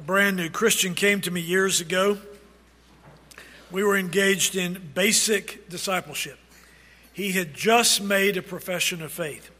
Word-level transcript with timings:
A 0.00 0.02
brand 0.02 0.38
new 0.38 0.48
Christian 0.48 0.94
came 0.94 1.20
to 1.20 1.30
me 1.30 1.42
years 1.42 1.82
ago. 1.82 2.16
We 3.70 3.84
were 3.84 3.98
engaged 3.98 4.56
in 4.56 4.92
basic 4.94 5.68
discipleship. 5.68 6.38
He 7.12 7.32
had 7.32 7.52
just 7.52 8.02
made 8.02 8.38
a 8.38 8.42
profession 8.42 9.02
of 9.02 9.12
faith. 9.12 9.50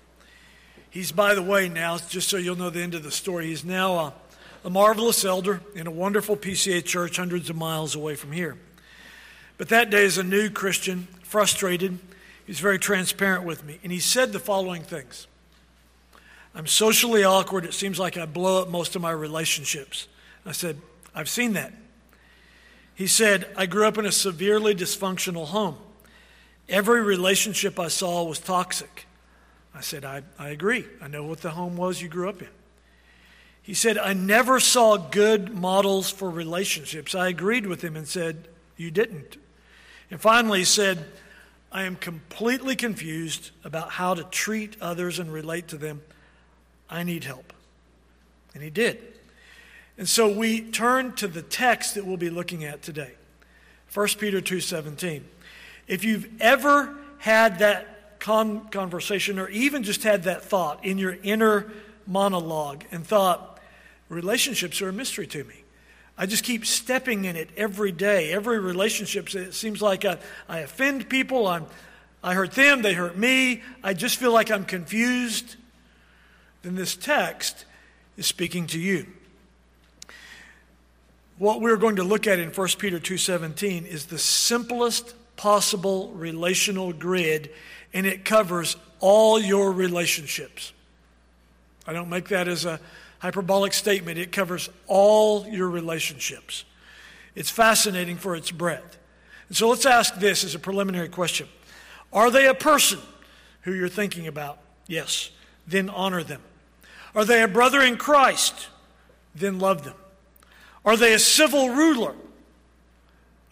He's, 0.88 1.12
by 1.12 1.34
the 1.34 1.42
way, 1.42 1.68
now, 1.68 1.98
just 1.98 2.30
so 2.30 2.38
you'll 2.38 2.56
know 2.56 2.70
the 2.70 2.80
end 2.80 2.94
of 2.94 3.02
the 3.02 3.10
story, 3.10 3.48
he's 3.48 3.66
now 3.66 3.96
a, 3.96 4.14
a 4.64 4.70
marvelous 4.70 5.26
elder 5.26 5.60
in 5.74 5.86
a 5.86 5.90
wonderful 5.90 6.38
PCA 6.38 6.82
church 6.82 7.18
hundreds 7.18 7.50
of 7.50 7.56
miles 7.56 7.94
away 7.94 8.14
from 8.14 8.32
here. 8.32 8.56
But 9.58 9.68
that 9.68 9.90
day, 9.90 10.06
as 10.06 10.16
a 10.16 10.24
new 10.24 10.48
Christian, 10.48 11.06
frustrated, 11.22 11.98
he 12.46 12.50
was 12.50 12.60
very 12.60 12.78
transparent 12.78 13.44
with 13.44 13.62
me. 13.62 13.78
And 13.82 13.92
he 13.92 14.00
said 14.00 14.32
the 14.32 14.40
following 14.40 14.84
things 14.84 15.26
I'm 16.54 16.66
socially 16.66 17.24
awkward. 17.24 17.66
It 17.66 17.74
seems 17.74 17.98
like 17.98 18.16
I 18.16 18.24
blow 18.24 18.62
up 18.62 18.70
most 18.70 18.96
of 18.96 19.02
my 19.02 19.10
relationships. 19.10 20.08
I 20.44 20.52
said, 20.52 20.80
I've 21.14 21.28
seen 21.28 21.52
that. 21.54 21.72
He 22.94 23.06
said, 23.06 23.46
I 23.56 23.66
grew 23.66 23.86
up 23.86 23.98
in 23.98 24.06
a 24.06 24.12
severely 24.12 24.74
dysfunctional 24.74 25.46
home. 25.46 25.76
Every 26.68 27.02
relationship 27.02 27.78
I 27.78 27.88
saw 27.88 28.22
was 28.24 28.38
toxic. 28.38 29.06
I 29.74 29.80
said, 29.80 30.04
I, 30.04 30.22
I 30.38 30.50
agree. 30.50 30.84
I 31.00 31.08
know 31.08 31.24
what 31.24 31.40
the 31.40 31.50
home 31.50 31.76
was 31.76 32.02
you 32.02 32.08
grew 32.08 32.28
up 32.28 32.42
in. 32.42 32.48
He 33.62 33.74
said, 33.74 33.98
I 33.98 34.12
never 34.12 34.60
saw 34.60 34.96
good 34.96 35.54
models 35.54 36.10
for 36.10 36.28
relationships. 36.28 37.14
I 37.14 37.28
agreed 37.28 37.66
with 37.66 37.82
him 37.82 37.96
and 37.96 38.06
said, 38.06 38.48
You 38.76 38.90
didn't. 38.90 39.36
And 40.10 40.20
finally, 40.20 40.60
he 40.60 40.64
said, 40.64 41.04
I 41.72 41.84
am 41.84 41.96
completely 41.96 42.74
confused 42.74 43.50
about 43.62 43.90
how 43.90 44.14
to 44.14 44.24
treat 44.24 44.76
others 44.80 45.18
and 45.18 45.32
relate 45.32 45.68
to 45.68 45.76
them. 45.76 46.02
I 46.88 47.04
need 47.04 47.24
help. 47.24 47.52
And 48.54 48.62
he 48.62 48.70
did. 48.70 49.19
And 50.00 50.08
so 50.08 50.30
we 50.30 50.62
turn 50.62 51.12
to 51.16 51.28
the 51.28 51.42
text 51.42 51.94
that 51.94 52.06
we'll 52.06 52.16
be 52.16 52.30
looking 52.30 52.64
at 52.64 52.80
today. 52.80 53.12
1 53.92 54.08
Peter 54.18 54.40
2:17. 54.40 55.24
If 55.86 56.04
you've 56.04 56.26
ever 56.40 56.96
had 57.18 57.58
that 57.58 58.18
con- 58.18 58.66
conversation 58.70 59.38
or 59.38 59.50
even 59.50 59.82
just 59.82 60.02
had 60.02 60.22
that 60.22 60.42
thought 60.42 60.82
in 60.82 60.96
your 60.96 61.18
inner 61.22 61.70
monologue 62.06 62.84
and 62.90 63.06
thought 63.06 63.60
relationships 64.08 64.80
are 64.80 64.88
a 64.88 64.92
mystery 64.92 65.26
to 65.26 65.44
me. 65.44 65.64
I 66.16 66.24
just 66.24 66.44
keep 66.44 66.64
stepping 66.64 67.26
in 67.26 67.36
it 67.36 67.50
every 67.54 67.92
day. 67.92 68.32
Every 68.32 68.58
relationship, 68.58 69.34
it 69.34 69.52
seems 69.52 69.82
like 69.82 70.06
I, 70.06 70.16
I 70.48 70.60
offend 70.60 71.10
people. 71.10 71.46
I'm, 71.46 71.66
I 72.24 72.32
hurt 72.32 72.52
them, 72.52 72.80
they 72.80 72.94
hurt 72.94 73.18
me. 73.18 73.62
I 73.84 73.92
just 73.92 74.16
feel 74.16 74.32
like 74.32 74.50
I'm 74.50 74.64
confused. 74.64 75.56
Then 76.62 76.74
this 76.74 76.96
text 76.96 77.66
is 78.16 78.24
speaking 78.24 78.66
to 78.68 78.80
you. 78.80 79.06
What 81.40 81.62
we're 81.62 81.78
going 81.78 81.96
to 81.96 82.04
look 82.04 82.26
at 82.26 82.38
in 82.38 82.50
1 82.50 82.68
Peter 82.78 83.00
2:17 83.00 83.86
is 83.86 84.04
the 84.04 84.18
simplest 84.18 85.14
possible 85.36 86.10
relational 86.10 86.92
grid 86.92 87.48
and 87.94 88.04
it 88.04 88.26
covers 88.26 88.76
all 88.98 89.40
your 89.40 89.72
relationships. 89.72 90.74
I 91.86 91.94
don't 91.94 92.10
make 92.10 92.28
that 92.28 92.46
as 92.46 92.66
a 92.66 92.78
hyperbolic 93.20 93.72
statement. 93.72 94.18
It 94.18 94.32
covers 94.32 94.68
all 94.86 95.46
your 95.48 95.70
relationships. 95.70 96.64
It's 97.34 97.48
fascinating 97.48 98.18
for 98.18 98.36
its 98.36 98.50
breadth. 98.50 98.98
And 99.48 99.56
so 99.56 99.70
let's 99.70 99.86
ask 99.86 100.16
this 100.16 100.44
as 100.44 100.54
a 100.54 100.58
preliminary 100.58 101.08
question. 101.08 101.48
Are 102.12 102.30
they 102.30 102.48
a 102.48 102.54
person 102.54 102.98
who 103.62 103.72
you're 103.72 103.88
thinking 103.88 104.26
about? 104.26 104.58
Yes. 104.86 105.30
Then 105.66 105.88
honor 105.88 106.22
them. 106.22 106.42
Are 107.14 107.24
they 107.24 107.42
a 107.42 107.48
brother 107.48 107.80
in 107.80 107.96
Christ? 107.96 108.68
Then 109.34 109.58
love 109.58 109.84
them. 109.84 109.94
Are 110.84 110.96
they 110.96 111.12
a 111.12 111.18
civil 111.18 111.70
ruler? 111.70 112.14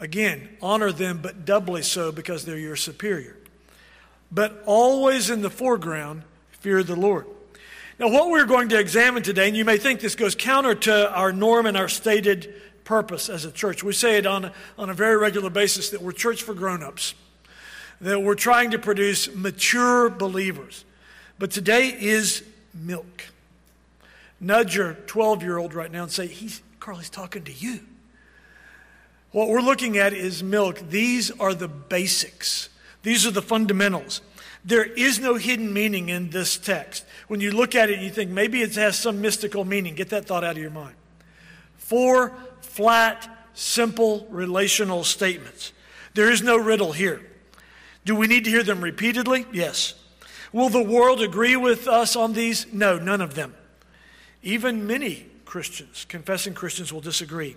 Again, 0.00 0.48
honor 0.62 0.92
them, 0.92 1.20
but 1.22 1.44
doubly 1.44 1.82
so 1.82 2.12
because 2.12 2.44
they're 2.44 2.58
your 2.58 2.76
superior. 2.76 3.36
But 4.30 4.62
always 4.66 5.30
in 5.30 5.42
the 5.42 5.50
foreground, 5.50 6.22
fear 6.52 6.82
the 6.82 6.96
Lord. 6.96 7.26
Now, 7.98 8.08
what 8.08 8.30
we're 8.30 8.46
going 8.46 8.68
to 8.68 8.78
examine 8.78 9.24
today, 9.24 9.48
and 9.48 9.56
you 9.56 9.64
may 9.64 9.76
think 9.76 10.00
this 10.00 10.14
goes 10.14 10.36
counter 10.36 10.74
to 10.74 11.12
our 11.12 11.32
norm 11.32 11.66
and 11.66 11.76
our 11.76 11.88
stated 11.88 12.54
purpose 12.84 13.28
as 13.28 13.44
a 13.44 13.50
church. 13.50 13.82
We 13.82 13.92
say 13.92 14.18
it 14.18 14.26
on 14.26 14.46
a, 14.46 14.52
on 14.78 14.88
a 14.88 14.94
very 14.94 15.16
regular 15.16 15.50
basis 15.50 15.90
that 15.90 16.00
we're 16.00 16.12
church 16.12 16.42
for 16.42 16.54
grown 16.54 16.82
ups, 16.82 17.14
that 18.00 18.22
we're 18.22 18.36
trying 18.36 18.70
to 18.70 18.78
produce 18.78 19.34
mature 19.34 20.08
believers. 20.08 20.84
But 21.40 21.50
today 21.50 21.88
is 21.88 22.44
milk. 22.72 23.24
Nudge 24.40 24.76
your 24.76 24.94
12 24.94 25.42
year 25.42 25.58
old 25.58 25.74
right 25.74 25.90
now 25.90 26.04
and 26.04 26.12
say, 26.12 26.28
he's, 26.28 26.62
Carly's 26.88 27.10
talking 27.10 27.44
to 27.44 27.52
you. 27.52 27.80
What 29.32 29.50
we're 29.50 29.60
looking 29.60 29.98
at 29.98 30.14
is 30.14 30.42
milk. 30.42 30.80
These 30.88 31.30
are 31.32 31.52
the 31.52 31.68
basics, 31.68 32.70
these 33.02 33.26
are 33.26 33.30
the 33.30 33.42
fundamentals. 33.42 34.22
There 34.64 34.84
is 34.84 35.20
no 35.20 35.34
hidden 35.34 35.70
meaning 35.74 36.08
in 36.08 36.30
this 36.30 36.56
text. 36.56 37.04
When 37.26 37.40
you 37.40 37.50
look 37.50 37.74
at 37.74 37.90
it, 37.90 38.00
you 38.00 38.08
think 38.08 38.30
maybe 38.30 38.62
it 38.62 38.74
has 38.76 38.98
some 38.98 39.20
mystical 39.20 39.66
meaning. 39.66 39.96
Get 39.96 40.08
that 40.08 40.24
thought 40.24 40.44
out 40.44 40.52
of 40.52 40.62
your 40.62 40.70
mind. 40.70 40.94
Four 41.76 42.32
flat, 42.62 43.28
simple 43.52 44.26
relational 44.30 45.04
statements. 45.04 45.74
There 46.14 46.30
is 46.30 46.40
no 46.40 46.56
riddle 46.56 46.92
here. 46.92 47.20
Do 48.06 48.16
we 48.16 48.26
need 48.26 48.44
to 48.44 48.50
hear 48.50 48.62
them 48.62 48.80
repeatedly? 48.80 49.44
Yes. 49.52 49.92
Will 50.54 50.70
the 50.70 50.82
world 50.82 51.20
agree 51.20 51.54
with 51.54 51.86
us 51.86 52.16
on 52.16 52.32
these? 52.32 52.72
No, 52.72 52.98
none 52.98 53.20
of 53.20 53.34
them. 53.34 53.54
Even 54.42 54.86
many 54.86 55.27
Christians, 55.48 56.04
confessing 56.10 56.52
Christians, 56.52 56.92
will 56.92 57.00
disagree. 57.00 57.56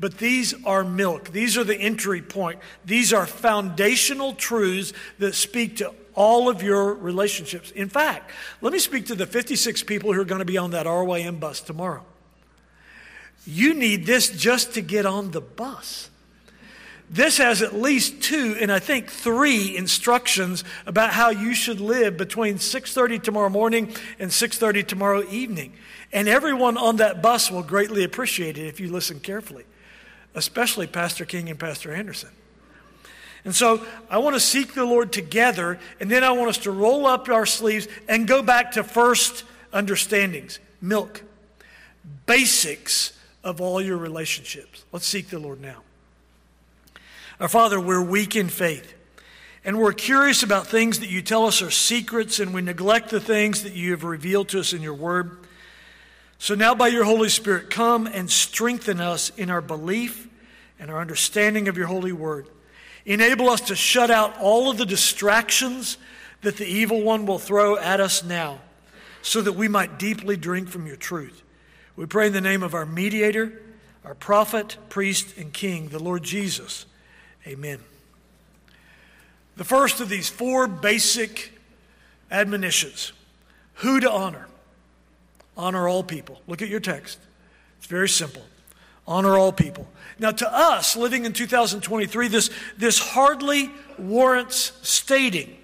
But 0.00 0.18
these 0.18 0.52
are 0.64 0.82
milk. 0.82 1.30
These 1.30 1.56
are 1.56 1.62
the 1.62 1.76
entry 1.76 2.22
point. 2.22 2.58
These 2.84 3.12
are 3.12 3.24
foundational 3.24 4.34
truths 4.34 4.92
that 5.20 5.36
speak 5.36 5.76
to 5.76 5.94
all 6.16 6.48
of 6.48 6.60
your 6.60 6.92
relationships. 6.92 7.70
In 7.70 7.88
fact, 7.88 8.32
let 8.60 8.72
me 8.72 8.80
speak 8.80 9.06
to 9.06 9.14
the 9.14 9.26
56 9.26 9.84
people 9.84 10.12
who 10.12 10.20
are 10.20 10.24
going 10.24 10.40
to 10.40 10.44
be 10.44 10.58
on 10.58 10.72
that 10.72 10.86
RYM 10.86 11.38
bus 11.38 11.60
tomorrow. 11.60 12.04
You 13.46 13.74
need 13.74 14.06
this 14.06 14.30
just 14.30 14.74
to 14.74 14.80
get 14.80 15.06
on 15.06 15.30
the 15.30 15.40
bus. 15.40 16.10
This 17.12 17.38
has 17.38 17.60
at 17.60 17.74
least 17.74 18.22
two 18.22 18.56
and 18.60 18.70
I 18.70 18.78
think 18.78 19.10
three 19.10 19.76
instructions 19.76 20.62
about 20.86 21.10
how 21.10 21.30
you 21.30 21.54
should 21.54 21.80
live 21.80 22.16
between 22.16 22.58
6:30 22.58 23.18
tomorrow 23.18 23.48
morning 23.48 23.92
and 24.20 24.32
6:30 24.32 24.84
tomorrow 24.84 25.28
evening. 25.28 25.72
And 26.12 26.28
everyone 26.28 26.76
on 26.76 26.96
that 26.96 27.20
bus 27.20 27.50
will 27.50 27.64
greatly 27.64 28.04
appreciate 28.04 28.56
it 28.56 28.66
if 28.66 28.78
you 28.78 28.92
listen 28.92 29.18
carefully, 29.18 29.64
especially 30.36 30.86
Pastor 30.86 31.24
King 31.24 31.50
and 31.50 31.58
Pastor 31.58 31.92
Anderson. 31.92 32.30
And 33.44 33.56
so 33.56 33.84
I 34.08 34.18
want 34.18 34.36
to 34.36 34.40
seek 34.40 34.74
the 34.74 34.84
Lord 34.84 35.12
together, 35.12 35.80
and 35.98 36.08
then 36.10 36.22
I 36.22 36.30
want 36.30 36.50
us 36.50 36.58
to 36.58 36.70
roll 36.70 37.06
up 37.06 37.28
our 37.28 37.46
sleeves 37.46 37.88
and 38.08 38.28
go 38.28 38.40
back 38.40 38.72
to 38.72 38.84
first 38.84 39.42
understandings 39.72 40.60
milk, 40.80 41.22
basics 42.26 43.14
of 43.42 43.60
all 43.60 43.82
your 43.82 43.96
relationships. 43.96 44.84
Let's 44.92 45.06
seek 45.06 45.30
the 45.30 45.40
Lord 45.40 45.60
now. 45.60 45.82
Our 47.40 47.48
Father, 47.48 47.80
we're 47.80 48.02
weak 48.02 48.36
in 48.36 48.50
faith. 48.50 48.92
And 49.64 49.78
we're 49.78 49.94
curious 49.94 50.42
about 50.42 50.66
things 50.66 51.00
that 51.00 51.08
you 51.08 51.22
tell 51.22 51.46
us 51.46 51.62
are 51.62 51.70
secrets, 51.70 52.38
and 52.38 52.52
we 52.52 52.60
neglect 52.60 53.08
the 53.08 53.18
things 53.18 53.62
that 53.62 53.72
you 53.72 53.92
have 53.92 54.04
revealed 54.04 54.50
to 54.50 54.60
us 54.60 54.74
in 54.74 54.82
your 54.82 54.92
word. 54.92 55.38
So 56.38 56.54
now, 56.54 56.74
by 56.74 56.88
your 56.88 57.04
Holy 57.04 57.30
Spirit, 57.30 57.70
come 57.70 58.06
and 58.06 58.30
strengthen 58.30 59.00
us 59.00 59.30
in 59.38 59.48
our 59.48 59.62
belief 59.62 60.28
and 60.78 60.90
our 60.90 61.00
understanding 61.00 61.66
of 61.66 61.78
your 61.78 61.86
holy 61.86 62.12
word. 62.12 62.46
Enable 63.06 63.48
us 63.48 63.62
to 63.62 63.74
shut 63.74 64.10
out 64.10 64.36
all 64.38 64.70
of 64.70 64.76
the 64.76 64.84
distractions 64.84 65.96
that 66.42 66.58
the 66.58 66.66
evil 66.66 67.00
one 67.00 67.24
will 67.24 67.38
throw 67.38 67.78
at 67.78 68.00
us 68.00 68.22
now, 68.22 68.60
so 69.22 69.40
that 69.40 69.54
we 69.54 69.66
might 69.66 69.98
deeply 69.98 70.36
drink 70.36 70.68
from 70.68 70.86
your 70.86 70.96
truth. 70.96 71.42
We 71.96 72.04
pray 72.04 72.26
in 72.26 72.34
the 72.34 72.42
name 72.42 72.62
of 72.62 72.74
our 72.74 72.84
mediator, 72.84 73.62
our 74.04 74.14
prophet, 74.14 74.76
priest, 74.90 75.38
and 75.38 75.54
king, 75.54 75.88
the 75.88 76.02
Lord 76.02 76.22
Jesus. 76.22 76.84
Amen. 77.46 77.78
The 79.56 79.64
first 79.64 80.00
of 80.00 80.08
these 80.08 80.28
four 80.28 80.66
basic 80.66 81.52
admonitions 82.30 83.12
who 83.74 84.00
to 84.00 84.10
honor 84.10 84.46
honor 85.56 85.88
all 85.88 86.02
people. 86.02 86.40
Look 86.46 86.62
at 86.62 86.68
your 86.68 86.80
text. 86.80 87.18
It's 87.78 87.86
very 87.86 88.08
simple. 88.08 88.42
Honor 89.06 89.36
all 89.36 89.52
people. 89.52 89.88
Now, 90.18 90.30
to 90.30 90.52
us, 90.52 90.96
living 90.96 91.24
in 91.24 91.32
2023, 91.32 92.28
this, 92.28 92.50
this 92.78 92.98
hardly 92.98 93.70
warrants 93.98 94.72
stating. 94.82 95.56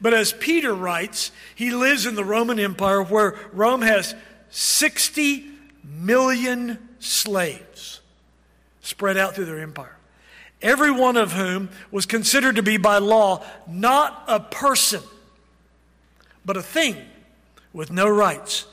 But 0.00 0.14
as 0.14 0.32
Peter 0.32 0.74
writes, 0.74 1.30
he 1.54 1.70
lives 1.70 2.06
in 2.06 2.14
the 2.14 2.24
Roman 2.24 2.58
Empire 2.58 3.02
where 3.02 3.38
Rome 3.52 3.82
has 3.82 4.14
60 4.50 5.46
million 5.84 6.78
slaves 6.98 8.00
spread 8.80 9.16
out 9.16 9.34
through 9.34 9.46
their 9.46 9.60
empire. 9.60 9.96
Every 10.62 10.92
one 10.92 11.16
of 11.16 11.32
whom 11.32 11.70
was 11.90 12.06
considered 12.06 12.56
to 12.56 12.62
be 12.62 12.76
by 12.76 12.98
law 12.98 13.44
not 13.66 14.24
a 14.28 14.40
person, 14.40 15.02
but 16.44 16.56
a 16.56 16.62
thing 16.62 16.96
with 17.72 17.90
no 17.90 18.08
rights. 18.08 18.66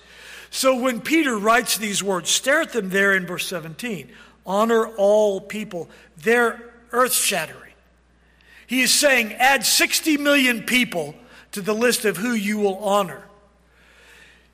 So 0.51 0.79
when 0.79 1.01
Peter 1.01 1.37
writes 1.37 1.77
these 1.77 2.03
words, 2.03 2.29
stare 2.29 2.61
at 2.61 2.73
them 2.73 2.89
there 2.89 3.13
in 3.13 3.25
verse 3.25 3.47
17 3.47 4.09
honor 4.45 4.87
all 4.87 5.39
people. 5.39 5.89
They're 6.17 6.59
earth 6.91 7.13
shattering. 7.13 7.73
He 8.65 8.81
is 8.81 8.91
saying, 8.91 9.33
add 9.33 9.65
60 9.65 10.17
million 10.17 10.63
people 10.63 11.15
to 11.51 11.61
the 11.61 11.73
list 11.73 12.05
of 12.05 12.17
who 12.17 12.33
you 12.33 12.57
will 12.57 12.77
honor. 12.77 13.23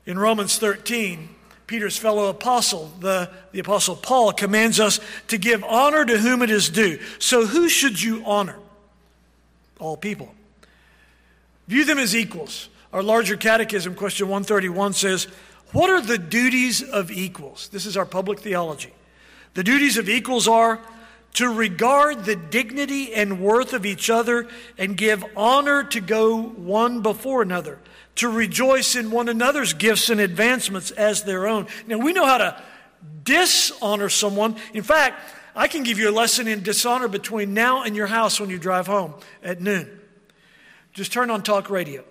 In 0.04 0.18
Romans 0.18 0.58
13, 0.58 1.28
Peter's 1.66 1.96
fellow 1.96 2.28
apostle, 2.28 2.92
the, 3.00 3.28
the 3.52 3.58
apostle 3.58 3.96
Paul, 3.96 4.32
commands 4.32 4.78
us 4.78 5.00
to 5.28 5.38
give 5.38 5.64
honor 5.64 6.04
to 6.04 6.18
whom 6.18 6.42
it 6.42 6.50
is 6.50 6.68
due. 6.68 7.00
So, 7.18 7.44
who 7.44 7.68
should 7.68 8.00
you 8.00 8.22
honor? 8.24 8.56
All 9.80 9.96
people. 9.96 10.32
View 11.66 11.84
them 11.84 11.98
as 11.98 12.14
equals. 12.14 12.68
Our 12.92 13.02
larger 13.02 13.36
catechism, 13.36 13.94
question 13.94 14.28
131, 14.28 14.92
says, 14.92 15.24
What 15.72 15.90
are 15.90 16.00
the 16.00 16.18
duties 16.18 16.82
of 16.82 17.10
equals? 17.10 17.68
This 17.72 17.84
is 17.84 17.96
our 17.96 18.06
public 18.06 18.38
theology. 18.38 18.92
The 19.54 19.64
duties 19.64 19.96
of 19.96 20.08
equals 20.08 20.46
are 20.46 20.80
to 21.36 21.50
regard 21.50 22.24
the 22.24 22.34
dignity 22.34 23.12
and 23.12 23.40
worth 23.40 23.74
of 23.74 23.84
each 23.84 24.08
other 24.08 24.48
and 24.78 24.96
give 24.96 25.22
honor 25.36 25.84
to 25.84 26.00
go 26.00 26.40
one 26.42 27.02
before 27.02 27.42
another, 27.42 27.78
to 28.14 28.28
rejoice 28.28 28.96
in 28.96 29.10
one 29.10 29.28
another's 29.28 29.74
gifts 29.74 30.08
and 30.08 30.18
advancements 30.18 30.90
as 30.92 31.24
their 31.24 31.46
own. 31.46 31.66
Now, 31.86 31.98
we 31.98 32.14
know 32.14 32.24
how 32.24 32.38
to 32.38 32.62
dishonor 33.22 34.08
someone. 34.08 34.56
In 34.72 34.82
fact, 34.82 35.20
I 35.54 35.68
can 35.68 35.82
give 35.82 35.98
you 35.98 36.08
a 36.08 36.10
lesson 36.10 36.48
in 36.48 36.62
dishonor 36.62 37.06
between 37.06 37.52
now 37.52 37.82
and 37.82 37.94
your 37.94 38.06
house 38.06 38.40
when 38.40 38.48
you 38.48 38.58
drive 38.58 38.86
home 38.86 39.12
at 39.42 39.60
noon. 39.60 40.00
Just 40.94 41.12
turn 41.12 41.30
on 41.30 41.42
talk 41.42 41.68
radio. 41.68 42.02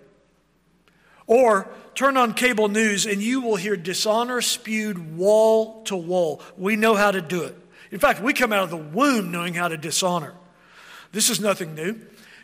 Or 1.25 1.67
turn 1.95 2.15
on 2.15 2.35
cable 2.35 2.67
news 2.67 3.07
and 3.07 3.23
you 3.23 3.41
will 3.41 3.55
hear 3.55 3.75
dishonor 3.75 4.41
spewed 4.41 5.17
wall 5.17 5.81
to 5.85 5.95
wall. 5.95 6.43
We 6.57 6.75
know 6.75 6.93
how 6.93 7.09
to 7.09 7.21
do 7.21 7.41
it. 7.41 7.57
In 7.95 8.01
fact, 8.01 8.21
we 8.21 8.33
come 8.33 8.51
out 8.51 8.65
of 8.65 8.69
the 8.71 8.75
womb 8.75 9.31
knowing 9.31 9.53
how 9.53 9.69
to 9.69 9.77
dishonor. 9.77 10.33
This 11.13 11.29
is 11.29 11.39
nothing 11.39 11.75
new. 11.75 11.97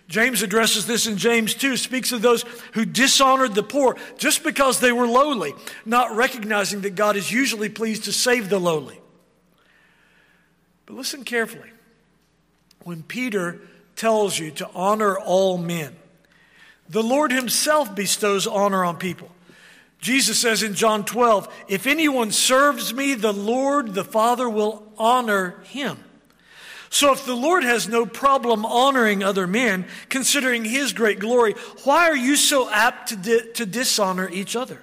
James 0.08 0.44
addresses 0.44 0.88
this 0.88 1.08
in 1.08 1.18
James 1.18 1.54
2, 1.56 1.76
speaks 1.76 2.14
of 2.14 2.22
those 2.22 2.46
who 2.72 2.86
dishonored 2.86 3.54
the 3.54 3.62
poor 3.62 3.98
just 4.18 4.46
because 4.46 4.80
they 4.80 4.94
were 4.94 5.06
lowly, 5.06 5.54
not 5.86 6.16
recognizing 6.16 6.80
that 6.82 6.96
God 6.96 7.18
is 7.18 7.34
usually 7.34 7.68
pleased 7.68 8.06
to 8.06 8.14
save 8.14 8.48
the 8.48 8.60
lowly. 8.60 8.98
But 10.86 10.96
listen 10.96 11.26
carefully. 11.26 11.70
When 12.86 13.04
Peter 13.04 13.60
tells 13.98 14.40
you 14.40 14.52
to 14.52 14.70
honor 14.74 15.20
all 15.20 15.58
men, 15.58 15.98
the 16.88 17.04
Lord 17.04 17.34
Himself 17.34 17.94
bestows 17.94 18.48
honor 18.48 18.86
on 18.86 18.96
people. 18.96 19.30
Jesus 20.02 20.40
says 20.40 20.64
in 20.64 20.74
John 20.74 21.06
12, 21.06 21.48
If 21.68 21.86
anyone 21.86 22.32
serves 22.32 22.92
me, 22.92 23.14
the 23.14 23.32
Lord, 23.32 23.94
the 23.94 24.04
Father, 24.04 24.50
will 24.50 24.84
honor 24.98 25.62
him. 25.66 26.04
So 26.90 27.14
if 27.14 27.26
the 27.26 27.36
Lord 27.36 27.64
has 27.64 27.88
no 27.88 28.06
problem 28.06 28.66
honoring 28.66 29.24
other 29.24 29.48
men, 29.48 29.86
considering 30.10 30.66
his 30.66 30.92
great 30.92 31.20
glory, 31.20 31.54
why 31.84 32.10
are 32.10 32.16
you 32.16 32.36
so 32.36 32.70
apt 32.70 33.10
to, 33.10 33.16
di- 33.16 33.52
to 33.54 33.66
dishonor 33.66 34.28
each 34.30 34.56
other? 34.56 34.82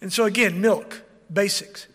And 0.00 0.12
so 0.12 0.26
again, 0.26 0.60
milk, 0.60 1.02
basics. 1.32 1.88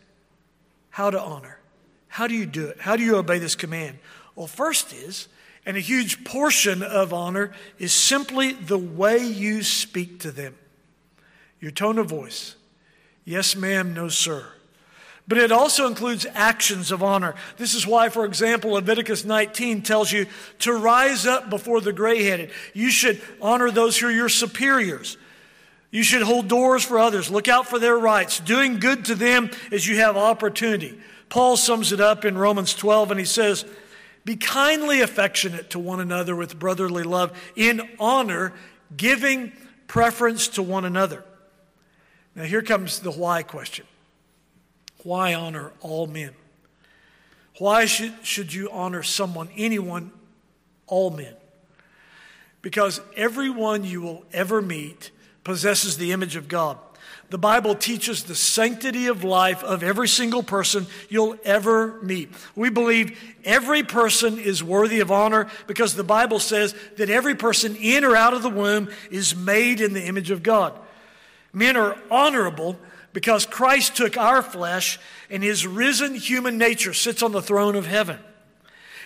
How 0.90 1.10
to 1.10 1.22
honor. 1.22 1.60
How 2.08 2.28
do 2.28 2.36
you 2.36 2.46
do 2.46 2.68
it? 2.68 2.82
How 2.82 2.98
do 2.98 3.04
you 3.04 3.16
obey 3.16 3.40
this 3.40 3.56
command? 3.56 4.00
Well, 4.36 4.48
first 4.48 4.92
is, 4.92 5.28
and 5.66 5.78
a 5.78 5.80
huge 5.80 6.26
portion 6.26 6.84
of 6.84 7.14
honor 7.14 7.54
is 7.80 7.94
simply 7.94 8.54
the 8.54 8.78
way 8.78 9.26
you 9.26 9.64
speak 9.64 10.20
to 10.22 10.32
them 10.32 10.56
your 11.64 11.72
tone 11.72 11.98
of 11.98 12.08
voice. 12.08 12.58
Yes, 13.24 13.56
ma'am, 13.56 13.94
no, 13.94 14.10
sir. 14.10 14.46
But 15.30 15.38
it 15.38 15.50
also 15.50 15.88
includes 15.88 16.26
actions 16.34 16.92
of 16.92 17.02
honor. 17.02 17.36
This 17.56 17.74
is 17.74 17.88
why, 17.88 18.10
for 18.10 18.26
example, 18.26 18.72
Leviticus 18.72 19.24
19 19.24 19.82
tells 19.82 20.12
you 20.12 20.26
to 20.60 20.74
rise 20.74 21.26
up 21.26 21.50
before 21.50 21.80
the 21.80 21.94
gray 21.94 22.22
headed. 22.24 22.52
You 22.74 22.92
should 22.92 23.22
honor 23.42 23.72
those 23.72 23.98
who 23.98 24.08
are 24.08 24.12
your 24.12 24.28
superiors. 24.28 25.16
You 25.90 26.04
should 26.04 26.24
hold 26.24 26.50
doors 26.50 26.84
for 26.84 27.00
others. 27.00 27.32
Look 27.32 27.48
out 27.48 27.66
for 27.66 27.80
their 27.80 27.98
rights, 27.98 28.42
doing 28.42 28.82
good 28.82 29.06
to 29.06 29.16
them 29.16 29.50
as 29.72 29.88
you 29.88 29.96
have 30.00 30.18
opportunity. 30.18 31.00
Paul 31.30 31.56
sums 31.56 31.94
it 31.94 32.02
up 32.02 32.26
in 32.26 32.38
Romans 32.38 32.74
12 32.74 33.12
and 33.12 33.20
he 33.22 33.26
says, 33.26 33.64
Be 34.26 34.36
kindly 34.36 35.00
affectionate 35.00 35.70
to 35.70 35.80
one 35.80 36.02
another 36.02 36.36
with 36.36 36.60
brotherly 36.60 37.04
love, 37.04 37.32
in 37.56 37.90
honor, 38.02 38.52
giving 38.98 39.54
preference 39.88 40.50
to 40.50 40.62
one 40.62 40.84
another. 40.84 41.24
Now, 42.36 42.44
here 42.44 42.62
comes 42.62 43.00
the 43.00 43.12
why 43.12 43.44
question 43.44 43.86
Why 45.04 45.34
honor 45.34 45.72
all 45.82 46.08
men? 46.08 46.32
Why 47.60 47.86
should, 47.86 48.14
should 48.24 48.54
you 48.54 48.70
honor 48.72 49.04
someone, 49.04 49.50
anyone, 49.56 50.12
all 50.88 51.12
men? 51.12 51.36
Because 52.62 53.00
everyone 53.16 53.84
you 53.84 54.02
will 54.02 54.26
ever 54.34 54.62
meet 54.62 55.12
possesses 55.44 55.98
the 55.98 56.14
image 56.14 56.36
of 56.36 56.48
God. 56.48 56.78
The 57.30 57.38
Bible 57.38 57.76
teaches 57.76 58.24
the 58.24 58.36
sanctity 58.36 59.08
of 59.08 59.24
life 59.24 59.64
of 59.64 59.84
every 59.84 60.08
single 60.08 60.44
person 60.44 60.86
you'll 61.10 61.38
ever 61.44 62.00
meet. 62.02 62.30
We 62.56 62.70
believe 62.70 63.20
every 63.44 63.84
person 63.84 64.40
is 64.40 64.64
worthy 64.64 65.00
of 65.00 65.12
honor 65.12 65.48
because 65.68 65.96
the 65.96 66.04
Bible 66.04 66.40
says 66.40 66.76
that 66.98 67.10
every 67.10 67.36
person 67.36 67.76
in 67.76 68.04
or 68.04 68.16
out 68.16 68.34
of 68.34 68.44
the 68.44 68.50
womb 68.50 68.90
is 69.10 69.36
made 69.36 69.82
in 69.82 69.94
the 69.94 70.06
image 70.06 70.32
of 70.32 70.44
God. 70.44 70.78
Men 71.54 71.78
are 71.78 71.98
honorable 72.10 72.78
because 73.14 73.46
Christ 73.46 73.96
took 73.96 74.18
our 74.18 74.42
flesh 74.42 75.00
and 75.30 75.44
his 75.44 75.66
risen 75.68 76.16
human 76.16 76.58
nature 76.58 76.94
sits 76.94 77.22
on 77.22 77.32
the 77.32 77.42
throne 77.42 77.76
of 77.76 77.86
heaven. 77.86 78.20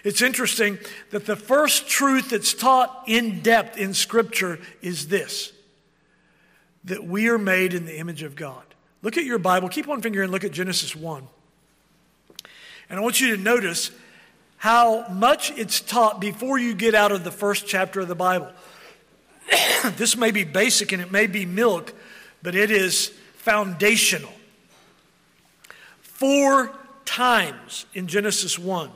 It's 0.03 0.21
interesting 0.21 0.79
that 1.09 1.25
the 1.25 1.35
first 1.35 1.89
truth 1.89 2.29
that's 2.29 2.53
taught 2.53 3.03
in 3.07 3.41
depth 3.41 3.77
in 3.77 3.93
Scripture 3.93 4.59
is 4.81 5.09
this 5.09 5.51
that 6.85 7.03
we 7.03 7.27
are 7.27 7.37
made 7.37 7.73
in 7.73 7.85
the 7.85 7.97
image 7.97 8.23
of 8.23 8.33
God. 8.33 8.63
Look 9.01 9.17
at 9.17 9.25
your 9.25 9.39
Bible, 9.39 9.67
keep 9.67 9.87
one 9.87 10.01
finger 10.01 10.23
and 10.23 10.31
look 10.31 10.45
at 10.45 10.51
Genesis 10.51 10.95
1. 10.95 11.27
And 12.89 12.97
I 12.97 13.01
want 13.01 13.19
you 13.19 13.35
to 13.35 13.41
notice 13.41 13.91
how 14.55 15.05
much 15.09 15.51
it's 15.57 15.81
taught 15.81 16.21
before 16.21 16.57
you 16.57 16.73
get 16.73 16.95
out 16.95 17.11
of 17.11 17.25
the 17.25 17.31
first 17.31 17.67
chapter 17.67 17.99
of 17.99 18.07
the 18.07 18.15
Bible. 18.15 18.51
this 19.97 20.15
may 20.15 20.31
be 20.31 20.45
basic 20.45 20.93
and 20.93 21.01
it 21.01 21.11
may 21.11 21.27
be 21.27 21.45
milk, 21.45 21.93
but 22.41 22.55
it 22.55 22.71
is 22.71 23.07
foundational. 23.35 24.33
Four 26.01 26.73
times 27.05 27.85
in 27.93 28.07
Genesis 28.07 28.57
1, 28.59 28.89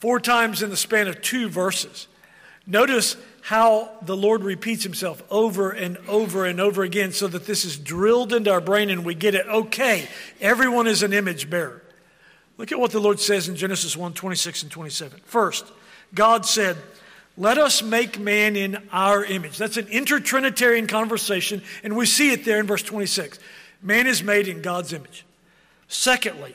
four 0.00 0.20
times 0.20 0.62
in 0.62 0.70
the 0.70 0.76
span 0.76 1.08
of 1.08 1.22
two 1.22 1.48
verses. 1.48 2.08
Notice 2.66 3.16
how 3.42 3.90
the 4.02 4.16
Lord 4.16 4.42
repeats 4.42 4.82
himself 4.82 5.22
over 5.30 5.70
and 5.70 5.98
over 6.08 6.44
and 6.46 6.60
over 6.60 6.82
again 6.82 7.12
so 7.12 7.28
that 7.28 7.46
this 7.46 7.64
is 7.64 7.78
drilled 7.78 8.32
into 8.32 8.50
our 8.50 8.60
brain 8.60 8.90
and 8.90 9.04
we 9.04 9.14
get 9.14 9.36
it. 9.36 9.46
Okay, 9.46 10.08
everyone 10.40 10.88
is 10.88 11.04
an 11.04 11.12
image 11.12 11.48
bearer. 11.48 11.80
Look 12.58 12.72
at 12.72 12.80
what 12.80 12.90
the 12.90 12.98
Lord 12.98 13.20
says 13.20 13.48
in 13.48 13.54
Genesis 13.54 13.96
1 13.96 14.14
26 14.14 14.64
and 14.64 14.72
27. 14.72 15.20
First, 15.24 15.70
God 16.12 16.44
said, 16.44 16.76
let 17.38 17.58
us 17.58 17.82
make 17.82 18.18
man 18.18 18.56
in 18.56 18.78
our 18.92 19.24
image. 19.24 19.58
That's 19.58 19.76
an 19.76 19.86
intertrinitarian 19.86 20.88
conversation, 20.88 21.62
and 21.82 21.96
we 21.96 22.06
see 22.06 22.32
it 22.32 22.44
there 22.44 22.58
in 22.60 22.66
verse 22.66 22.82
26. 22.82 23.38
Man 23.82 24.06
is 24.06 24.22
made 24.22 24.48
in 24.48 24.62
God's 24.62 24.92
image. 24.92 25.24
Secondly, 25.88 26.54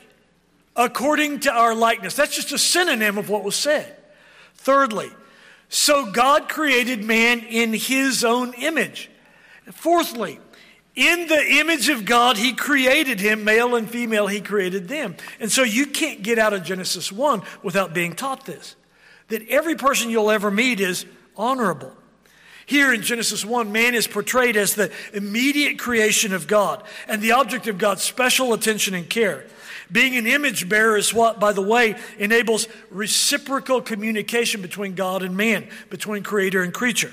according 0.76 1.40
to 1.40 1.52
our 1.52 1.74
likeness. 1.74 2.14
That's 2.14 2.34
just 2.34 2.52
a 2.52 2.58
synonym 2.58 3.18
of 3.18 3.28
what 3.28 3.44
was 3.44 3.56
said. 3.56 3.96
Thirdly, 4.54 5.10
so 5.68 6.10
God 6.10 6.48
created 6.48 7.04
man 7.04 7.40
in 7.40 7.72
his 7.72 8.24
own 8.24 8.54
image. 8.54 9.10
Fourthly, 9.72 10.38
in 10.94 11.26
the 11.28 11.58
image 11.58 11.88
of 11.88 12.04
God, 12.04 12.36
he 12.36 12.52
created 12.52 13.20
him, 13.20 13.44
male 13.44 13.74
and 13.76 13.88
female, 13.88 14.26
he 14.26 14.40
created 14.40 14.88
them. 14.88 15.16
And 15.40 15.50
so 15.50 15.62
you 15.62 15.86
can't 15.86 16.22
get 16.22 16.38
out 16.38 16.52
of 16.52 16.64
Genesis 16.64 17.10
1 17.10 17.42
without 17.62 17.94
being 17.94 18.14
taught 18.14 18.44
this 18.44 18.76
that 19.28 19.46
every 19.48 19.74
person 19.74 20.10
you'll 20.10 20.30
ever 20.30 20.50
meet 20.50 20.80
is 20.80 21.06
honorable. 21.36 21.92
Here 22.66 22.92
in 22.92 23.02
Genesis 23.02 23.44
1, 23.44 23.72
man 23.72 23.94
is 23.94 24.06
portrayed 24.06 24.56
as 24.56 24.74
the 24.74 24.92
immediate 25.12 25.78
creation 25.78 26.32
of 26.32 26.46
God 26.46 26.82
and 27.08 27.20
the 27.20 27.32
object 27.32 27.66
of 27.66 27.78
God's 27.78 28.02
special 28.02 28.52
attention 28.52 28.94
and 28.94 29.08
care. 29.08 29.46
Being 29.90 30.16
an 30.16 30.26
image 30.26 30.68
bearer 30.68 30.96
is 30.96 31.12
what, 31.12 31.38
by 31.38 31.52
the 31.52 31.60
way, 31.60 31.96
enables 32.18 32.68
reciprocal 32.90 33.82
communication 33.82 34.62
between 34.62 34.94
God 34.94 35.22
and 35.22 35.36
man, 35.36 35.68
between 35.90 36.22
creator 36.22 36.62
and 36.62 36.72
creature. 36.72 37.12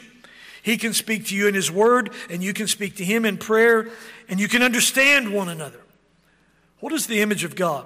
He 0.62 0.78
can 0.78 0.94
speak 0.94 1.26
to 1.28 1.36
you 1.36 1.48
in 1.48 1.56
His 1.56 1.72
Word, 1.72 2.12
and 2.30 2.44
you 2.44 2.54
can 2.54 2.68
speak 2.68 2.98
to 2.98 3.06
Him 3.06 3.26
in 3.26 3.38
prayer, 3.38 3.90
and 4.28 4.40
you 4.40 4.48
can 4.48 4.62
understand 4.62 5.34
one 5.34 5.50
another. 5.50 5.80
What 6.80 6.94
is 6.94 7.08
the 7.08 7.22
image 7.22 7.44
of 7.44 7.56
God? 7.56 7.86